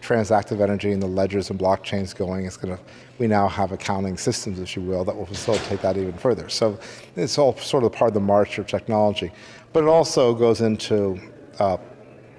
[0.03, 2.83] transactive energy and the ledgers and blockchains going, it's going to.
[3.19, 6.49] We now have accounting systems, if you will, that will facilitate that even further.
[6.49, 6.79] So
[7.17, 9.33] it's all sort of part of the march of technology,
[9.73, 11.21] but it also goes into
[11.59, 11.79] uh,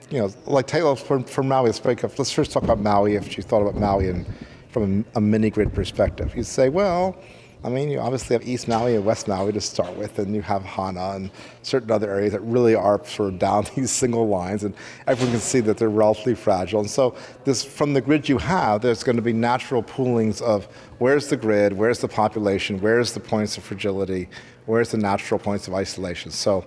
[0.10, 3.38] you know, like Taylor from, from Maui, break up, let's first talk about Maui if
[3.38, 4.26] you thought about Maui and
[4.70, 6.36] from a, a mini grid perspective.
[6.36, 7.16] You'd say, well,
[7.62, 10.42] I mean, you obviously have East Maui and West Maui to start with, and you
[10.42, 11.30] have Hana and
[11.62, 14.74] certain other areas that really are sort of down these single lines, and
[15.08, 16.80] everyone can see that they're relatively fragile.
[16.80, 20.66] And so, this from the grid you have, there's going to be natural poolings of
[21.00, 24.30] where's the grid, where's the population, where's the points of fragility,
[24.66, 26.32] where's the natural points of isolation.
[26.32, 26.66] So,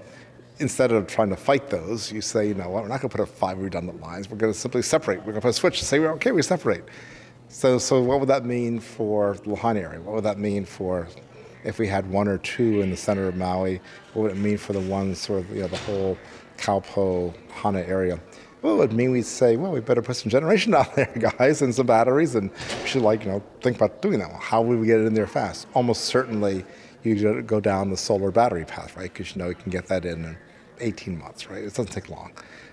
[0.63, 3.17] instead of trying to fight those, you say, you know what, we're not going to
[3.17, 4.31] put up five redundant lines.
[4.31, 5.19] We're going to simply separate.
[5.19, 6.85] We're going to put a switch and say, okay, we separate.
[7.49, 10.01] So, so what would that mean for the Lahaina area?
[10.01, 11.09] What would that mean for
[11.65, 13.81] if we had one or two in the center of Maui?
[14.15, 16.17] What would it mean for the ones sort of, you know, the whole
[16.57, 18.19] Kaupo, Hana area?
[18.63, 21.61] Well, it would mean we'd say, well, we better put some generation out there, guys,
[21.61, 24.33] and some batteries, and we should, like, you know, think about doing that.
[24.33, 25.67] How would we get it in there fast?
[25.75, 26.65] Almost certainly,
[27.03, 29.13] you go down the solar battery path, right?
[29.13, 30.37] Because you know you can get that in
[30.83, 31.63] 18 months, right?
[31.63, 32.33] It doesn't take long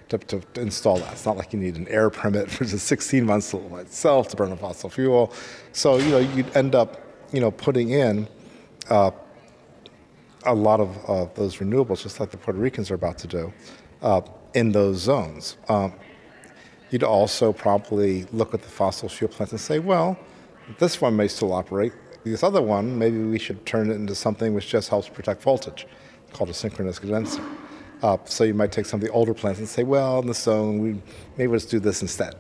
[0.10, 1.14] to, to, to, install that.
[1.14, 4.52] It's not like you need an air permit for just 16 months itself to burn
[4.52, 5.34] a fossil fuel.
[5.72, 8.28] So, you know, you'd end up, you know, putting in
[8.90, 9.12] uh,
[10.46, 13.54] a lot of uh, those renewables, just like the Puerto Ricans are about to do,
[14.02, 14.22] uh,
[14.54, 15.58] in those zones.
[15.68, 15.94] Um,
[16.90, 20.18] you'd also probably look at the fossil fuel plants and say, well,
[20.80, 21.94] this one may still operate.
[22.24, 25.88] This other one, maybe we should turn it into something which just helps protect voltage,
[26.34, 27.42] called a synchronous condenser.
[28.26, 30.80] So you might take some of the older plants and say, well, in the zone,
[30.80, 31.02] we
[31.38, 32.36] maybe let's do this instead.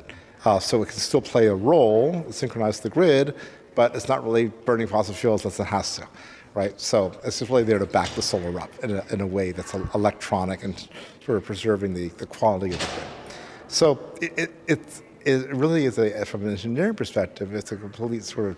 [0.45, 3.36] Uh, so it can still play a role, synchronize the grid,
[3.76, 6.07] but it's not really burning fossil fuels unless it has to,
[6.53, 6.80] right?
[6.80, 9.51] So it's just really there to back the solar up in a, in a way
[9.51, 10.78] that's electronic and
[11.26, 13.07] sort of preserving the, the quality of the grid.
[13.68, 18.51] So it, it, it really is a, from an engineering perspective, it's a complete sort
[18.51, 18.57] of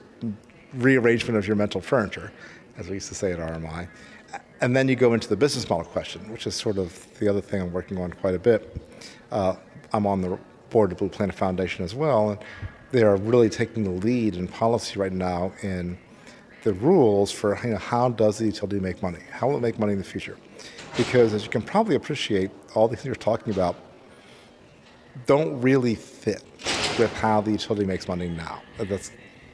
[0.74, 2.32] rearrangement of your mental furniture,
[2.78, 3.88] as we used to say at RMI.
[4.62, 7.42] And then you go into the business model question, which is sort of the other
[7.42, 8.80] thing I'm working on quite a bit.
[9.32, 9.56] Uh,
[9.92, 10.38] I'm on the
[10.70, 12.40] board of Blue Planet Foundation as well, and
[12.92, 15.98] they are really taking the lead in policy right now in
[16.64, 19.20] the rules for you know, how does the utility make money?
[19.32, 20.38] How will it make money in the future?
[20.96, 23.76] Because as you can probably appreciate, all these things you're talking about
[25.26, 26.44] don't really fit
[27.00, 28.62] with how the utility makes money now.
[28.78, 29.12] That's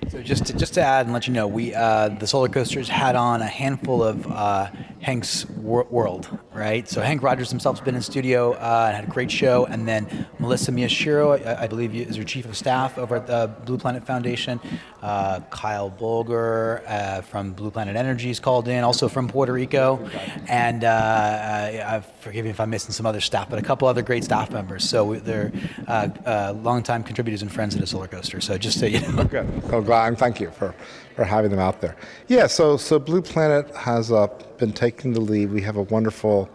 [0.10, 2.88] so just to, just to add and let you know, we uh, the Solar Coasters
[2.88, 4.68] had on a handful of uh,
[5.04, 6.88] Henk's wor- World, right?
[6.88, 9.88] So Henk Rogers himself has been in studio uh, and had a great show, and
[9.88, 13.78] then Melissa Miyashiro, I, I believe, is your chief of staff over at the Blue
[13.78, 14.62] Planet Foundation.
[15.02, 20.10] Uh, Kyle Bulger uh, from Blue Planet Energy is called in, also from Puerto Rico,
[20.48, 24.02] and uh, I, forgive me if I'm missing some other staff, but a couple other
[24.02, 24.88] great staff members.
[24.88, 25.52] So they're
[25.88, 28.40] longtime contributors and friends of the Solar Coaster.
[28.42, 29.26] So just so you know.
[29.26, 29.48] Good.
[29.72, 30.08] Oh, glad.
[30.10, 30.76] and Thank you for,
[31.16, 31.96] for having them out there.
[32.28, 34.28] Yeah, so, so Blue Planet has uh,
[34.58, 35.52] been taking the lead.
[35.52, 36.50] We have a wonderful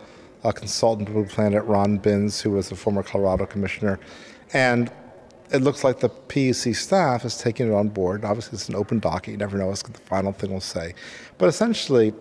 [0.44, 3.98] uh, consultant, Blue Planet, Ron Binz, who was a former Colorado commissioner.
[4.52, 4.92] And
[5.50, 8.24] it looks like the PUC staff is taking it on board.
[8.24, 9.32] Obviously, it's an open docket.
[9.32, 10.94] You never know what the final thing will say.
[11.38, 12.14] But essentially,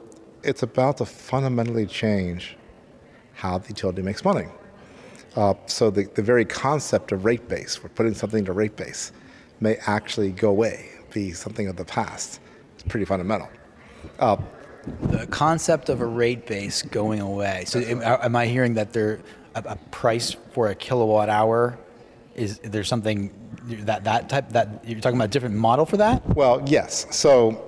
[0.44, 2.58] it's about to fundamentally change
[3.34, 4.48] how the utility makes money.
[5.36, 9.12] Uh, so the, the very concept of rate base, we're putting something to rate base,
[9.62, 12.40] may actually go away be something of the past.
[12.76, 13.50] It's pretty fundamental.
[14.20, 14.38] Uh,
[15.04, 17.66] the concept of a rate base going away.
[17.68, 19.20] So, am, am I hearing that there
[19.54, 21.78] a, a, price for a kilowatt hour
[22.36, 23.32] is there something
[23.64, 26.26] that that type that you're talking about a different model for that?
[26.36, 27.06] Well, yes.
[27.12, 27.64] So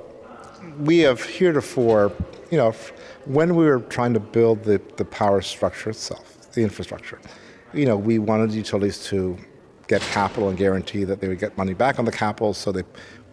[0.79, 2.11] we have heretofore,
[2.49, 2.71] you know,
[3.25, 7.19] when we were trying to build the, the power structure itself, the infrastructure,
[7.73, 9.37] you know, we wanted utilities to
[9.87, 12.53] get capital and guarantee that they would get money back on the capital.
[12.53, 12.83] So they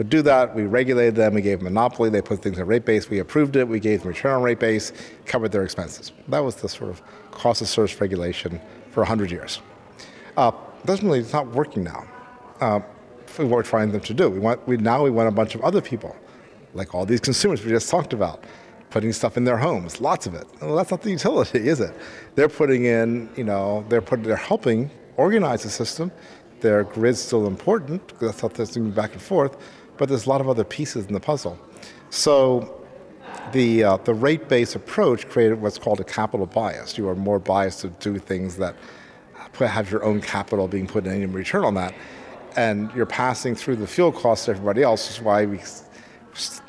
[0.00, 0.54] would do that.
[0.54, 1.34] We regulated them.
[1.34, 2.08] We gave them monopoly.
[2.08, 3.10] They put things in rate base.
[3.10, 3.68] We approved it.
[3.68, 4.94] We gave them return on rate base,
[5.26, 6.12] covered their expenses.
[6.28, 9.60] That was the sort of cost of service regulation for 100 years.
[10.38, 10.52] Uh,
[10.86, 12.08] doesn't really, it's not working now.
[12.62, 12.80] Uh,
[13.36, 14.30] what we're trying them to do.
[14.30, 16.16] We want, we, now we want a bunch of other people,
[16.72, 18.44] like all these consumers we just talked about,
[18.88, 20.46] putting stuff in their homes, lots of it.
[20.62, 21.94] Well, that's not the utility, is it?
[22.36, 26.10] They're putting in, you know, they're putting, they're helping organize the system
[26.60, 29.56] their grid's still important because that's how things move back and forth,
[30.00, 31.58] but there's a lot of other pieces in the puzzle.
[32.08, 32.82] So
[33.52, 36.96] the, uh, the rate based approach created what's called a capital bias.
[36.96, 38.74] You are more biased to do things that
[39.58, 41.94] have your own capital being put in and return on that.
[42.56, 45.60] And you're passing through the fuel costs to everybody else, which is why we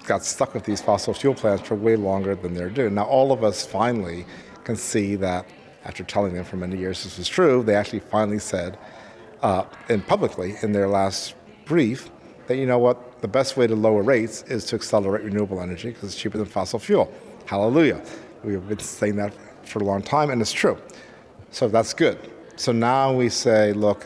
[0.06, 2.90] got stuck with these fossil fuel plants for way longer than they're due.
[2.90, 4.26] Now, all of us finally
[4.66, 5.46] can see that
[5.86, 8.78] after telling them for many years this was true, they actually finally said,
[9.42, 12.10] uh, and publicly in their last brief
[12.48, 15.90] that you know what the best way to lower rates is to accelerate renewable energy
[15.90, 17.12] because it's cheaper than fossil fuel.
[17.46, 18.04] Hallelujah.
[18.44, 20.78] We've been saying that for a long time, and it's true.
[21.52, 22.32] So that's good.
[22.56, 24.06] So now we say, look,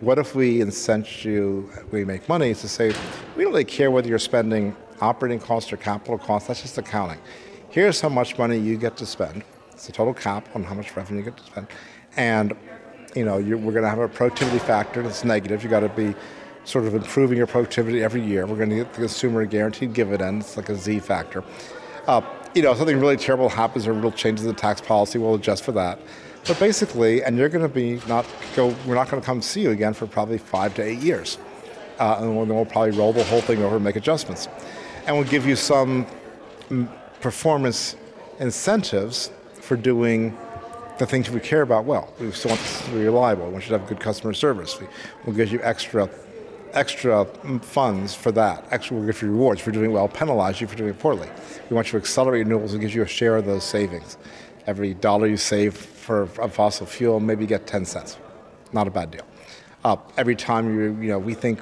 [0.00, 2.88] what if we incent you, we make money to say,
[3.36, 7.18] we don't really care whether you're spending operating costs or capital costs, that's just accounting.
[7.70, 9.44] Here's how much money you get to spend.
[9.72, 11.66] It's the total cap on how much revenue you get to spend.
[12.16, 12.54] And
[13.14, 15.62] you know, we're going to have a productivity factor that's negative.
[15.62, 16.14] You've got to be
[16.64, 18.46] sort of improving your productivity every year.
[18.46, 20.42] We're going to get the consumer a guaranteed dividend.
[20.42, 21.42] It's like a Z factor.
[22.06, 22.22] Uh,
[22.54, 25.64] you know, something really terrible happens or real changes in the tax policy, we'll adjust
[25.64, 25.98] for that.
[26.46, 28.74] But basically, and you're going to be not go.
[28.86, 31.38] We're not going to come see you again for probably five to eight years,
[31.98, 34.48] uh, and then we'll probably roll the whole thing over and make adjustments,
[35.06, 36.06] and we'll give you some
[36.70, 36.88] mm,
[37.20, 37.94] performance
[38.38, 39.30] incentives
[39.60, 40.36] for doing
[40.98, 42.12] the things we care about well.
[42.18, 43.50] We still want to be reliable.
[43.50, 44.80] We should have good customer service.
[44.80, 44.86] We,
[45.26, 46.08] will give you extra
[46.72, 47.24] extra
[47.62, 48.64] funds for that.
[48.70, 51.28] Extra, we'll give you rewards for doing well, penalize you for doing poorly.
[51.68, 54.16] We want you to accelerate renewables and give you a share of those savings.
[54.66, 58.18] Every dollar you save for a fossil fuel, maybe you get 10 cents.
[58.72, 59.26] Not a bad deal.
[59.84, 61.60] Uh, every time you, you know, we think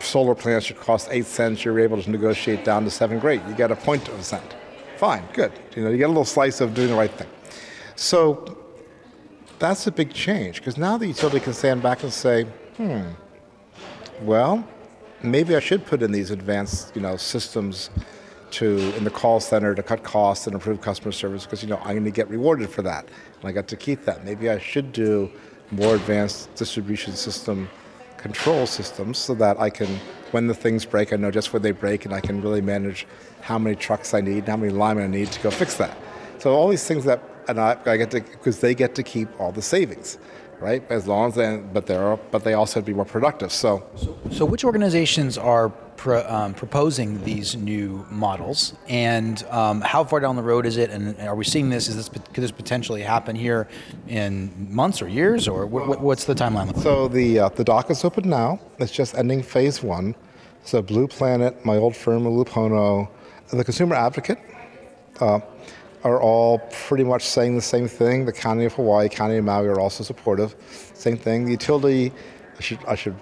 [0.00, 3.40] solar plants should cost eight cents, you're able to negotiate down to seven, great.
[3.46, 4.56] You get a point of a cent.
[4.96, 5.52] Fine, good.
[5.76, 7.28] You know, you get a little slice of doing the right thing.
[7.96, 8.58] So
[9.58, 12.44] that's a big change because now the utility can stand back and say,
[12.76, 13.02] hmm,
[14.22, 14.66] well,
[15.22, 17.90] maybe I should put in these advanced, you know, systems
[18.52, 21.76] to in the call center to cut costs and improve customer service because you know
[21.78, 24.24] I'm going to get rewarded for that and I got to keep that.
[24.24, 25.30] Maybe I should do
[25.70, 27.68] more advanced distribution system
[28.16, 29.88] control systems so that I can,
[30.32, 33.06] when the things break, I know just where they break and I can really manage
[33.40, 35.96] how many trucks I need, how many linemen I need to go fix that.
[36.38, 39.28] So all these things that and I, I get to because they get to keep
[39.40, 40.18] all the savings.
[40.60, 40.82] Right?
[40.90, 43.50] As long as they, but they're, but they also have to be more productive.
[43.50, 43.82] So,
[44.30, 50.36] So, which organizations are pro, um, proposing these new models, and um, how far down
[50.36, 50.90] the road is it?
[50.90, 51.88] And are we seeing this?
[51.88, 53.68] Is this could this potentially happen here
[54.06, 56.66] in months or years, or wh- wh- what's the timeline?
[56.66, 56.82] like?
[56.82, 58.60] so the uh, the dock is open now.
[58.78, 60.14] It's just ending phase one.
[60.64, 63.08] So Blue Planet, my old firm Ulupono,
[63.50, 64.38] the Consumer Advocate
[65.20, 65.40] uh,
[66.02, 68.24] are all pretty much saying the same thing.
[68.24, 70.54] The County of Hawaii, County of Maui are also supportive.
[70.94, 71.44] Same thing.
[71.44, 72.12] The utility,
[72.58, 73.16] I should I should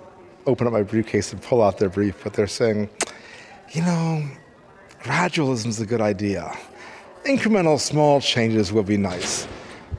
[0.46, 2.88] open up my briefcase and pull out their brief, but they're saying,
[3.72, 4.24] you know,
[5.02, 6.56] gradualism is a good idea.
[7.24, 9.46] Incremental small changes will be nice.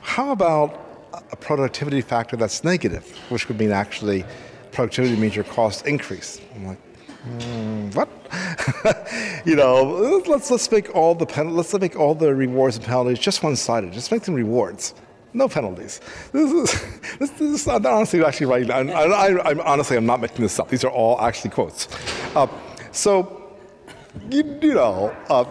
[0.01, 4.25] How about a productivity factor that's negative, which would mean actually
[4.71, 6.41] productivity means your cost increase?
[6.55, 6.88] I'm like,
[7.23, 8.09] "Hmm, what?
[9.45, 9.83] you know,
[10.27, 13.91] let's let's make all the pen, let's make all the rewards and penalties just one-sided.
[13.93, 14.93] Just make them rewards.
[15.33, 16.01] No penalties.
[16.31, 16.81] This is,
[17.19, 18.69] this, this is I'm honestly actually right.
[18.69, 20.69] I, I, I'm honestly I'm not making this up.
[20.69, 21.87] These are all actually quotes.
[22.35, 22.47] Uh,
[22.91, 23.57] so
[24.29, 25.43] you, you know, uh,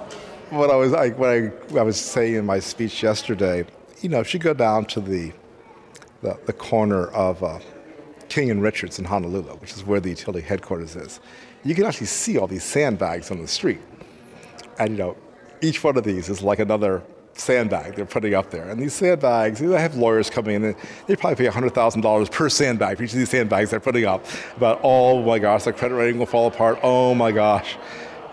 [0.51, 3.65] what I was I, what I, I was saying in my speech yesterday,
[4.01, 5.33] you know, if you go down to the
[6.23, 7.61] the, the corner of uh,
[8.29, 11.21] King and Richards in Honolulu, which is where the utility headquarters is,
[11.65, 13.81] you can actually see all these sandbags on the street,
[14.79, 15.17] and you know,
[15.61, 17.03] each one of these is like another
[17.41, 18.69] sandbag they're putting up there.
[18.69, 22.97] And these sandbags, they have lawyers coming in, and they probably pay $100,000 per sandbag
[22.97, 24.25] for each of these sandbags they're putting up.
[24.57, 26.79] About, oh my gosh, the credit rating will fall apart.
[26.83, 27.77] Oh my gosh.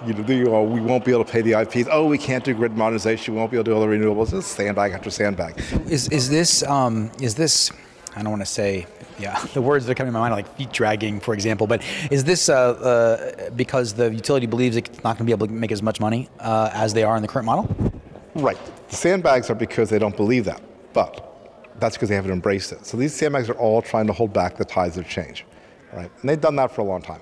[0.05, 1.87] You know, we won't be able to pay the IPs.
[1.89, 3.33] Oh, we can't do grid modernization.
[3.33, 4.37] We won't be able to do all the renewables.
[4.37, 5.57] It's sandbag after sandbag.
[5.87, 7.71] Is is this um, is this?
[8.15, 8.85] I don't want to say.
[9.17, 11.67] Yeah, the words that are coming to my mind are like feet dragging, for example.
[11.67, 15.47] But is this uh, uh, because the utility believes it's not going to be able
[15.47, 17.73] to make as much money uh, as they are in the current model?
[18.35, 18.57] Right.
[18.89, 20.61] The sandbags are because they don't believe that,
[20.93, 22.85] but that's because they haven't embraced it.
[22.85, 25.45] So these sandbags are all trying to hold back the tides of change,
[25.93, 26.11] right?
[26.21, 27.21] And they've done that for a long time.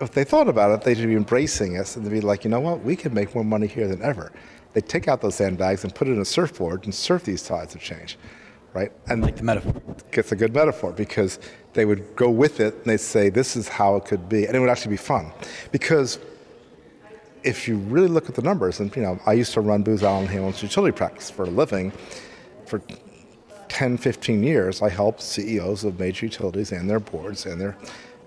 [0.00, 2.50] If they thought about it, they should be embracing us and they'd be like, you
[2.50, 4.32] know what, we can make more money here than ever.
[4.72, 7.74] They take out those sandbags and put it in a surfboard and surf these tides
[7.74, 8.18] of change,
[8.74, 8.92] right?
[9.08, 9.74] And Like the metaphor.
[10.12, 11.38] it's a good metaphor because
[11.74, 14.46] they would go with it and they'd say, this is how it could be.
[14.46, 15.32] And it would actually be fun.
[15.70, 16.18] Because
[17.42, 20.02] if you really look at the numbers, and you know, I used to run Booz
[20.02, 21.92] Allen Hamilton's utility practice for a living
[22.66, 22.80] for
[23.68, 24.82] 10, 15 years.
[24.82, 27.76] I helped CEOs of major utilities and their boards and their,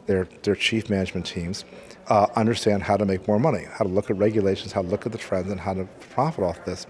[0.06, 1.66] their, their chief management teams
[2.08, 5.06] uh, understand how to make more money, how to look at regulations, how to look
[5.06, 6.86] at the trends, and how to profit off this.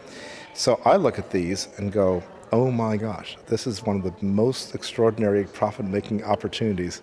[0.53, 4.25] So I look at these and go, oh my gosh, this is one of the
[4.25, 7.01] most extraordinary profit making opportunities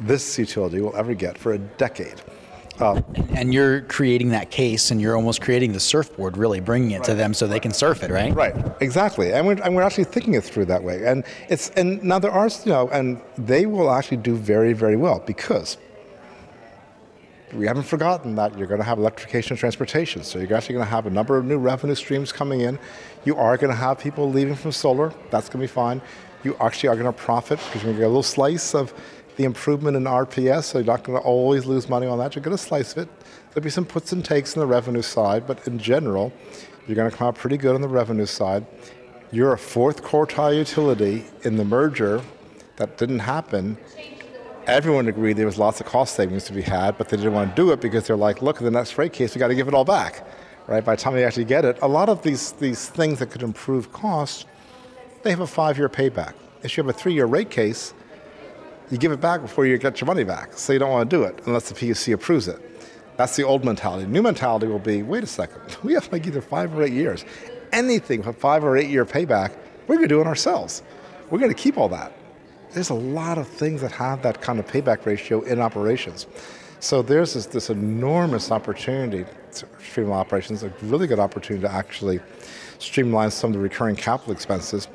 [0.00, 2.22] this utility will ever get for a decade.
[2.78, 3.02] Uh,
[3.34, 7.14] And you're creating that case, and you're almost creating the surfboard, really bringing it to
[7.14, 8.34] them so they can surf it, right?
[8.34, 11.06] Right, exactly, and we're, and we're actually thinking it through that way.
[11.06, 14.96] And it's and now there are you know, and they will actually do very very
[14.96, 15.76] well because
[17.52, 20.22] we haven't forgotten that you're going to have electrification of transportation.
[20.22, 22.78] So you're actually going to have a number of new revenue streams coming in.
[23.24, 25.12] You are going to have people leaving from solar.
[25.30, 26.00] That's going to be fine.
[26.44, 28.94] You actually are going to profit because you're going to get a little slice of
[29.36, 30.64] the improvement in RPS.
[30.64, 32.34] So you're not going to always lose money on that.
[32.34, 33.08] You're going to slice of it.
[33.52, 36.32] There'll be some puts and takes on the revenue side, but in general,
[36.86, 38.64] you're going to come out pretty good on the revenue side.
[39.32, 42.22] You're a fourth quartile utility in the merger
[42.76, 43.76] that didn't happen
[44.66, 47.54] everyone agreed there was lots of cost savings to be had, but they didn't want
[47.54, 49.54] to do it because they're like, look, in the next rate case, we got to
[49.54, 50.26] give it all back,
[50.66, 50.84] right?
[50.84, 53.42] By the time they actually get it, a lot of these these things that could
[53.42, 54.46] improve costs,
[55.22, 56.34] they have a five-year payback.
[56.62, 57.94] If you have a three-year rate case,
[58.90, 60.54] you give it back before you get your money back.
[60.54, 62.60] So you don't want to do it unless the PUC approves it.
[63.16, 64.06] That's the old mentality.
[64.06, 67.24] New mentality will be, wait a second, we have like either five or eight years.
[67.72, 69.56] Anything with five or eight year payback,
[69.86, 70.82] we're going to do it ourselves.
[71.30, 72.12] We're going to keep all that
[72.72, 76.26] there's a lot of things that have that kind of payback ratio in operations.
[76.80, 82.20] So there's this, this enormous opportunity to streamline operations, a really good opportunity to actually
[82.78, 84.88] streamline some of the recurring capital expenses.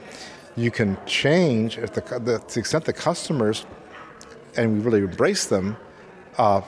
[0.55, 3.65] You can change if the, the to the extent the customers,
[4.57, 5.78] and we really embrace them,
[6.38, 6.61] uh,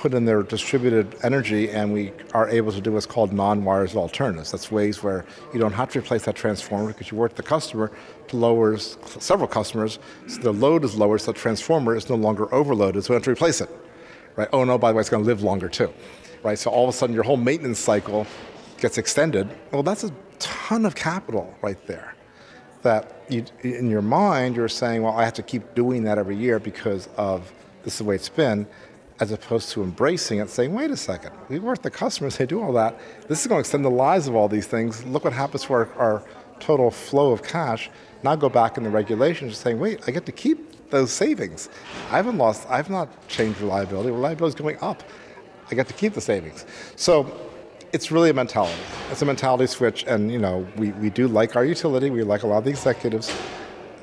[0.00, 4.50] put in their distributed energy and we are able to do what's called non-wires alternatives.
[4.50, 7.92] That's ways where you don't have to replace that transformer because you work the customer
[8.28, 12.52] to lower several customers, so the load is lower, so the transformer is no longer
[12.54, 13.68] overloaded, so we have to replace it.
[14.36, 14.48] Right?
[14.54, 15.92] Oh no, by the way, it's going to live longer too.
[16.42, 16.58] Right?
[16.58, 18.26] So all of a sudden your whole maintenance cycle
[18.78, 19.50] gets extended.
[19.70, 22.14] Well, that's a ton of capital right there.
[22.80, 26.36] That you, in your mind, you're saying, well, I have to keep doing that every
[26.36, 27.52] year because of
[27.84, 28.66] this is the way it's been
[29.20, 32.60] as opposed to embracing it, saying, wait a second, we work the customers, they do
[32.62, 32.98] all that.
[33.28, 35.04] This is going to extend the lives of all these things.
[35.04, 36.24] Look what happens to our, our
[36.58, 37.90] total flow of cash,
[38.22, 41.68] now go back in the regulations saying, wait, I get to keep those savings.
[42.10, 44.10] I haven't lost, I've not changed reliability.
[44.10, 45.02] Reliability is going up.
[45.70, 46.66] I get to keep the savings.
[46.96, 47.30] So
[47.92, 48.80] it's really a mentality.
[49.10, 52.42] It's a mentality switch, and you know, we, we do like our utility, we like
[52.42, 53.34] a lot of the executives,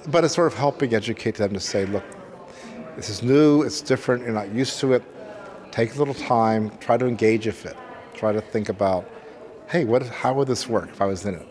[0.08, 2.04] but it's sort of helping educate them to say, look,
[2.98, 5.04] this is new, it's different, you're not used to it.
[5.72, 7.78] Take a little time, try to engage with it.
[8.16, 9.08] Try to think about,
[9.70, 11.48] hey, what, how would this work if I was in it?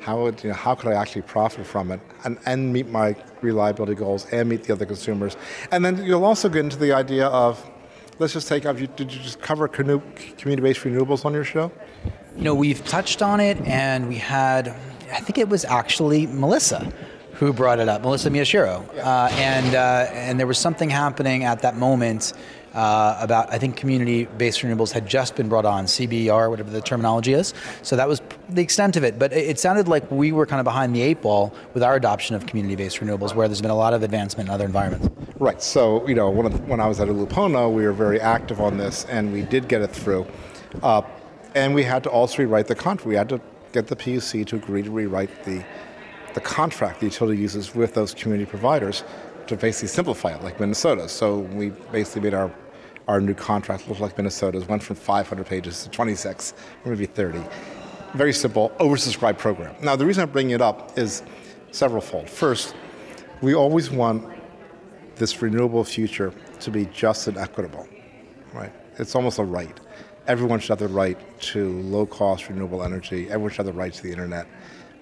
[0.00, 3.16] How would you know, how could I actually profit from it and, and meet my
[3.40, 5.36] reliability goals and meet the other consumers?
[5.72, 7.68] And then you'll also get into the idea of
[8.20, 8.62] let's just take.
[8.62, 11.72] Did you just cover community-based renewables on your show?
[12.36, 14.68] Know, we've touched on it, and we had,
[15.12, 16.92] I think it was actually Melissa
[17.34, 21.62] who brought it up, Melissa Miyashiro, uh, and uh, and there was something happening at
[21.62, 22.32] that moment
[22.74, 27.32] uh, about I think community-based renewables had just been brought on, CBR, whatever the terminology
[27.32, 27.54] is.
[27.82, 29.18] So that was the extent of it.
[29.18, 31.96] But it, it sounded like we were kind of behind the eight ball with our
[31.96, 35.08] adoption of community-based renewables, where there's been a lot of advancement in other environments.
[35.38, 35.62] Right.
[35.62, 39.04] So you know, when, when I was at Ulupono, we were very active on this,
[39.06, 40.26] and we did get it through.
[40.82, 41.02] Uh,
[41.54, 43.06] and we had to also rewrite the contract.
[43.06, 43.40] We had to
[43.72, 45.64] get the PUC to agree to rewrite the
[46.34, 49.04] the contract the utility uses with those community providers
[49.46, 51.08] to basically simplify it, like Minnesota.
[51.08, 52.52] So we basically made our
[53.08, 56.54] our new contract look like Minnesota's, went from 500 pages to 26,
[56.84, 57.42] or maybe 30.
[58.14, 59.74] Very simple, oversubscribed program.
[59.82, 61.22] Now, the reason I'm bringing it up is
[61.70, 62.30] several fold.
[62.30, 62.74] First,
[63.42, 64.26] we always want
[65.16, 67.86] this renewable future to be just and equitable,
[68.52, 68.72] right?
[68.98, 69.78] It's almost a right.
[70.26, 73.26] Everyone should have the right to low cost renewable energy.
[73.26, 74.46] Everyone should have the right to the internet.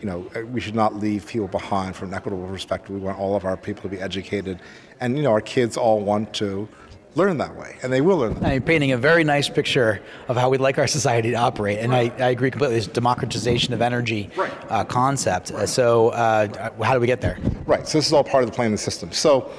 [0.02, 2.90] You know, we should not leave people behind from an equitable perspective.
[2.90, 4.58] We want all of our people to be educated.
[4.98, 6.68] And, you know, our kids all want to
[7.14, 8.44] learn that way, and they will learn that.
[8.44, 11.92] I'm painting a very nice picture of how we'd like our society to operate, and
[11.92, 12.12] right.
[12.20, 12.76] I, I, agree completely.
[12.76, 14.52] This democratization of energy right.
[14.70, 15.50] uh, concept.
[15.50, 15.68] Right.
[15.68, 17.38] So, uh, how do we get there?
[17.66, 17.86] Right.
[17.86, 19.12] So this is all part of the plan of the system.
[19.12, 19.50] So.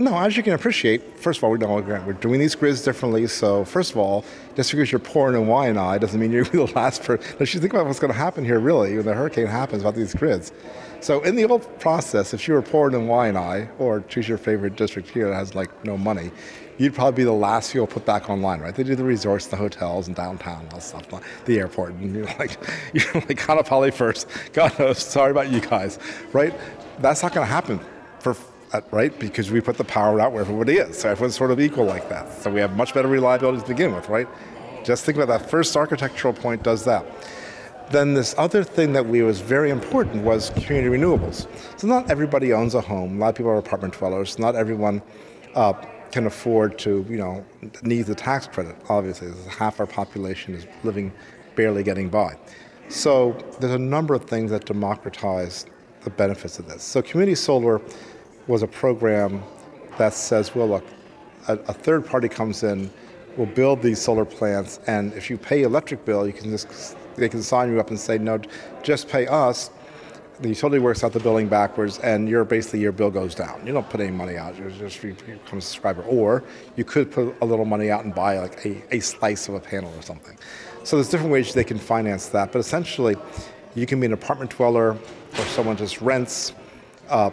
[0.00, 3.26] No, as you can appreciate, first of all, we know we're doing these grids differently.
[3.26, 4.24] So, first of all,
[4.56, 7.22] just because you're pouring in Waianae doesn't mean you're the last person.
[7.38, 9.94] Let's just think about what's going to happen here, really, when the hurricane happens about
[9.94, 10.52] these grids.
[11.00, 14.74] So, in the old process, if you were pouring in Waianae, or choose your favorite
[14.74, 16.30] district here that has like no money,
[16.78, 18.74] you'd probably be the last people put back online, right?
[18.74, 21.04] They do the resorts, the hotels, and downtown, all stuff,
[21.44, 22.52] the airport, and you're like,
[22.94, 24.28] you're like Kaanapali first.
[24.54, 25.98] God knows, sorry about you guys,
[26.32, 26.54] right?
[27.00, 27.80] That's not going to happen
[28.20, 28.34] for
[28.90, 29.16] right?
[29.18, 30.98] Because we put the power out where everybody is.
[30.98, 32.32] So everyone's sort of equal like that.
[32.42, 34.28] So we have much better reliability to begin with, right?
[34.84, 37.04] Just think about that first architectural point does that.
[37.90, 41.48] Then this other thing that we was very important was community renewables.
[41.76, 43.16] So not everybody owns a home.
[43.16, 44.38] A lot of people are apartment dwellers.
[44.38, 45.02] Not everyone
[45.54, 45.72] uh,
[46.12, 47.44] can afford to, you know,
[47.82, 48.76] need the tax credit.
[48.88, 51.12] Obviously, half our population is living
[51.56, 52.36] barely getting by.
[52.88, 55.66] So there's a number of things that democratize
[56.02, 56.82] the benefits of this.
[56.82, 57.80] So community solar
[58.46, 59.42] was a program
[59.98, 60.84] that says, well, look,
[61.48, 62.90] a, a third party comes in,
[63.36, 67.28] will build these solar plants, and if you pay electric bill, you can just they
[67.28, 68.40] can sign you up and say, no,
[68.82, 69.70] just pay us
[70.40, 73.66] the utility works out the billing backwards, and your basically your bill goes down.
[73.66, 76.02] You don't put any money out; you just become a subscriber.
[76.02, 76.42] Or
[76.76, 79.60] you could put a little money out and buy like a, a slice of a
[79.60, 80.38] panel or something.
[80.82, 83.16] So there's different ways they can finance that, but essentially,
[83.74, 86.54] you can be an apartment dweller or someone just rents.
[87.08, 87.30] Uh,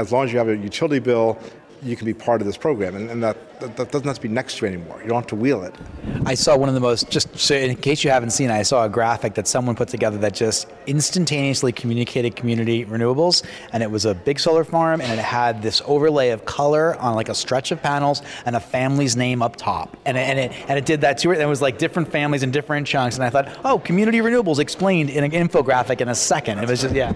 [0.00, 1.38] as long as you have a utility bill,
[1.82, 4.22] you can be part of this program, and, and that, that, that doesn't have to
[4.22, 5.00] be next to you anymore.
[5.02, 5.74] You don't have to wheel it.
[6.26, 8.84] I saw one of the most just so in case you haven't seen, I saw
[8.84, 14.04] a graphic that someone put together that just instantaneously communicated community renewables, and it was
[14.04, 17.72] a big solar farm, and it had this overlay of color on like a stretch
[17.72, 21.00] of panels and a family's name up top, and it, and it and it did
[21.00, 21.34] that to it.
[21.34, 24.58] And it was like different families in different chunks, and I thought, oh, community renewables
[24.58, 26.58] explained in an infographic in a second.
[26.58, 27.14] It was just yeah.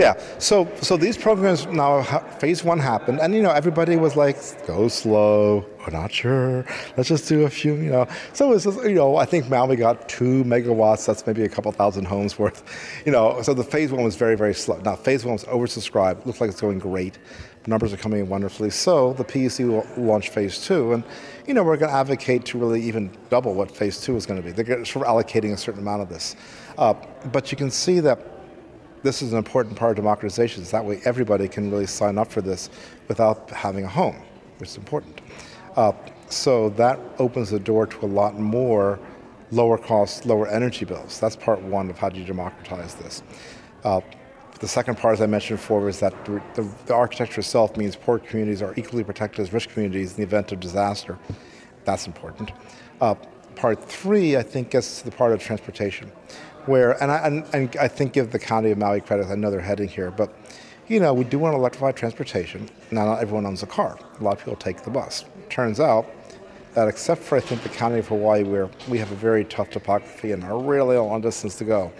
[0.00, 0.18] Yeah.
[0.38, 2.02] So so these programs now
[2.38, 5.66] phase one happened, and you know everybody was like, go slow.
[5.80, 6.64] We're not sure.
[6.96, 7.74] Let's just do a few.
[7.74, 8.08] You know.
[8.32, 11.04] So it's you know I think Maui got two megawatts.
[11.04, 12.62] That's maybe a couple thousand homes worth.
[13.04, 13.42] You know.
[13.42, 14.78] So the phase one was very very slow.
[14.78, 16.24] Now phase one was oversubscribed.
[16.24, 17.18] Looks like it's going great.
[17.66, 18.70] Numbers are coming in wonderfully.
[18.70, 21.04] So the PUC will launch phase two, and
[21.46, 24.40] you know we're going to advocate to really even double what phase two is going
[24.42, 24.52] to be.
[24.52, 26.36] They're sort of allocating a certain amount of this,
[26.78, 26.94] uh,
[27.32, 28.39] but you can see that
[29.02, 30.62] this is an important part of democratization.
[30.64, 32.70] That way everybody can really sign up for this
[33.08, 34.16] without having a home,
[34.58, 35.20] which is important.
[35.76, 35.92] Uh,
[36.28, 38.98] so that opens the door to a lot more
[39.50, 41.18] lower cost, lower energy bills.
[41.18, 43.22] That's part one of how do you democratize this.
[43.82, 44.00] Uh,
[44.60, 47.96] the second part, as I mentioned before, is that the, the, the, architecture itself means
[47.96, 51.18] poor communities are equally protected as rich communities in the event of disaster.
[51.84, 52.52] That's important.
[53.00, 53.14] Uh,
[53.56, 56.12] part three, I think, gets to the part of transportation
[56.70, 59.50] where, and I, and, and I think give the county of Maui credit, I know
[59.50, 60.32] they're heading here, but
[60.86, 62.68] you know, we do want to electrify transportation.
[62.90, 63.98] Now, not everyone owns a car.
[64.18, 65.24] A lot of people take the bus.
[65.48, 66.08] Turns out
[66.74, 69.70] that except for, I think, the county of Hawaii, where we have a very tough
[69.70, 71.92] topography and are really long distance to go,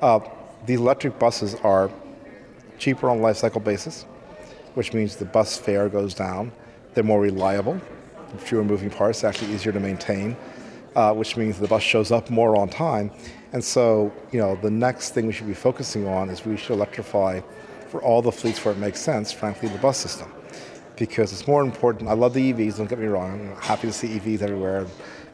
[0.00, 0.20] uh,
[0.66, 1.90] the electric buses are
[2.78, 4.04] cheaper on a life cycle basis,
[4.74, 6.52] which means the bus fare goes down.
[6.94, 7.80] They're more reliable,
[8.38, 10.36] fewer moving parts, actually easier to maintain,
[10.94, 13.10] uh, which means the bus shows up more on time.
[13.52, 16.72] And so, you know, the next thing we should be focusing on is we should
[16.72, 17.40] electrify
[17.88, 20.32] for all the fleets where it makes sense, frankly, the bus system.
[20.96, 22.08] Because it's more important.
[22.08, 23.32] I love the EVs, don't get me wrong.
[23.32, 24.86] I'm happy to see EVs everywhere.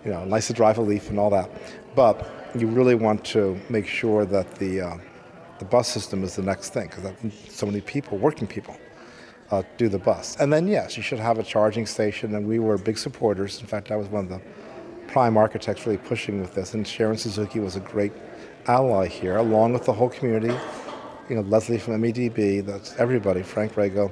[0.05, 1.51] You know, nice to drive a Leaf and all that.
[1.95, 4.99] But you really want to make sure that the, uh,
[5.59, 7.13] the bus system is the next thing because
[7.49, 8.77] so many people, working people,
[9.51, 10.37] uh, do the bus.
[10.37, 13.61] And then, yes, you should have a charging station, and we were big supporters.
[13.61, 14.41] In fact, I was one of the
[15.09, 18.13] prime architects really pushing with this, and Sharon Suzuki was a great
[18.67, 20.55] ally here, along with the whole community
[21.29, 24.11] you know, Leslie from MEDB, that's everybody, Frank Rego,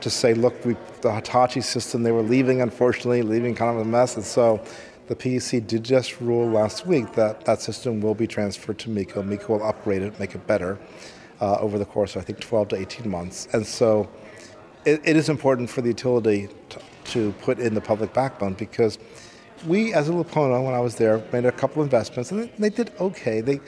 [0.00, 3.88] to say, look, we, the Hitachi system, they were leaving, unfortunately, leaving kind of a
[3.88, 4.16] mess.
[4.16, 4.62] And so
[5.08, 9.22] the PUC did just rule last week that that system will be transferred to MECO.
[9.22, 10.78] MECO will upgrade it, make it better
[11.40, 13.48] uh, over the course of, I think, 12 to 18 months.
[13.52, 14.08] And so
[14.84, 18.98] it, it is important for the utility to, to put in the public backbone because
[19.66, 23.40] we, as Ulupono, when I was there, made a couple investments and they, did okay.
[23.40, 23.60] They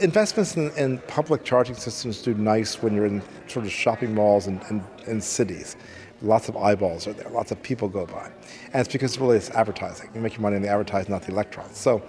[0.00, 4.46] investments in, in, public charging systems do nice when you're in sort of shopping malls
[4.46, 5.76] and, and, and, cities.
[6.22, 8.30] Lots of eyeballs are there, lots of people go by.
[8.72, 10.10] And it's because really it's advertising.
[10.14, 11.78] You make your money on the advertising, not the electrons.
[11.78, 12.02] So,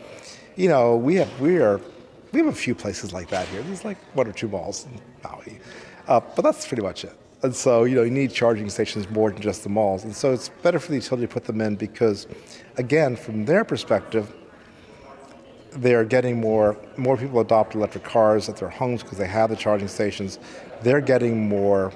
[0.55, 1.79] you know, we have, we are,
[2.31, 3.61] we have a few places like that here.
[3.61, 5.59] There's like one or two malls in Maui.
[6.07, 7.15] Uh, but that's pretty much it.
[7.43, 10.03] And so, you know, you need charging stations more than just the malls.
[10.03, 12.27] And so it's better for the utility to put them in because,
[12.77, 14.33] again, from their perspective,
[15.71, 19.51] they are getting more more people adopt electric cars at their homes because they have
[19.51, 20.39] the charging stations.
[20.81, 21.93] They're getting more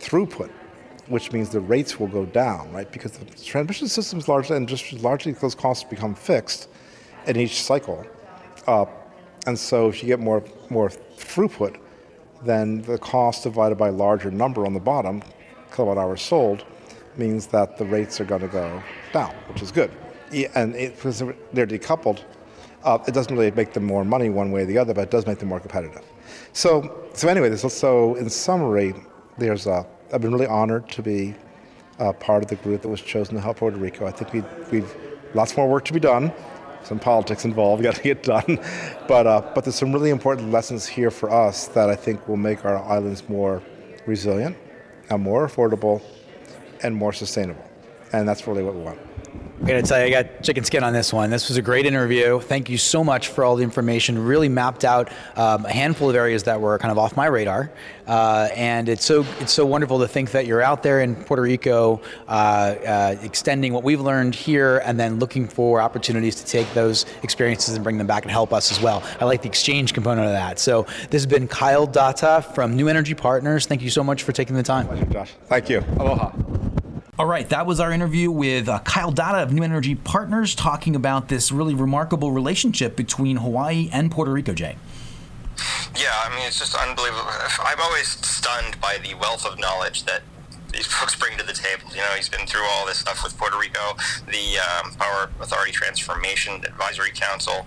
[0.00, 0.50] throughput,
[1.06, 2.90] which means the rates will go down, right?
[2.90, 6.68] Because the transmission systems largely and just largely those costs become fixed
[7.26, 8.04] in each cycle.
[8.66, 8.84] Uh,
[9.46, 11.78] and so if you get more more throughput,
[12.42, 15.22] then the cost divided by a larger number on the bottom,
[15.74, 16.64] kilowatt hours sold,
[17.16, 18.82] means that the rates are going to go
[19.12, 19.90] down, which is good.
[20.54, 21.22] And it, because
[21.52, 22.22] they're decoupled,
[22.84, 25.10] uh, it doesn't really make them more money one way or the other, but it
[25.10, 26.04] does make them more competitive.
[26.52, 28.94] So, so anyway, this so in summary,
[29.36, 31.34] there's a, I've been really honored to be
[31.98, 34.06] uh, part of the group that was chosen to help Puerto Rico.
[34.06, 34.94] I think we, we've
[35.34, 36.32] lots more work to be done.
[36.88, 38.58] Some politics involved, got to get done.
[39.06, 42.38] But, uh, but there's some really important lessons here for us that I think will
[42.38, 43.62] make our islands more
[44.06, 44.56] resilient,
[45.10, 46.02] and more affordable,
[46.82, 47.64] and more sustainable.
[48.12, 48.98] And that's really what we want.
[49.60, 51.30] I gotta tell you, I got chicken skin on this one.
[51.30, 52.38] This was a great interview.
[52.38, 54.24] Thank you so much for all the information.
[54.24, 57.72] Really mapped out um, a handful of areas that were kind of off my radar,
[58.06, 61.42] uh, and it's so it's so wonderful to think that you're out there in Puerto
[61.42, 66.72] Rico, uh, uh, extending what we've learned here, and then looking for opportunities to take
[66.72, 69.02] those experiences and bring them back and help us as well.
[69.20, 70.60] I like the exchange component of that.
[70.60, 73.66] So this has been Kyle Datta from New Energy Partners.
[73.66, 74.86] Thank you so much for taking the time.
[74.86, 75.32] Pleasure, Josh.
[75.46, 75.84] Thank you.
[75.98, 76.30] Aloha.
[77.18, 80.94] All right, that was our interview with uh, Kyle Datta of New Energy Partners talking
[80.94, 84.76] about this really remarkable relationship between Hawaii and Puerto Rico, Jay.
[85.96, 87.28] Yeah, I mean, it's just unbelievable.
[87.58, 90.22] I'm always stunned by the wealth of knowledge that
[90.72, 91.90] these folks bring to the table.
[91.90, 93.96] You know, he's been through all this stuff with Puerto Rico,
[94.28, 97.66] the um, Power Authority Transformation Advisory Council,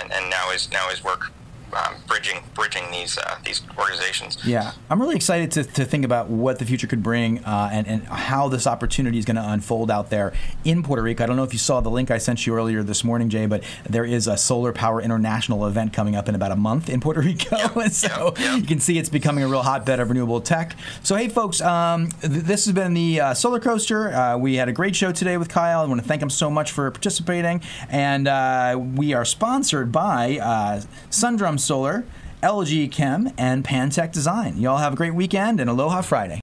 [0.00, 1.30] and, and now his now his work
[1.72, 4.38] um, bridging bridging these uh, these organizations.
[4.44, 7.86] Yeah, I'm really excited to, to think about what the future could bring uh, and
[7.86, 10.32] and how this opportunity is going to unfold out there
[10.64, 11.24] in Puerto Rico.
[11.24, 13.46] I don't know if you saw the link I sent you earlier this morning, Jay,
[13.46, 17.00] but there is a Solar Power International event coming up in about a month in
[17.00, 20.74] Puerto Rico, and so you can see it's becoming a real hotbed of renewable tech.
[21.02, 24.12] So hey, folks, um, th- this has been the uh, Solar Coaster.
[24.12, 25.82] Uh, we had a great show today with Kyle.
[25.82, 27.60] I want to thank him so much for participating,
[27.90, 32.04] and uh, we are sponsored by uh, Sundrum Solar,
[32.42, 34.58] LG Chem, and Pantech Design.
[34.58, 36.36] Y'all have a great weekend and Aloha Friday.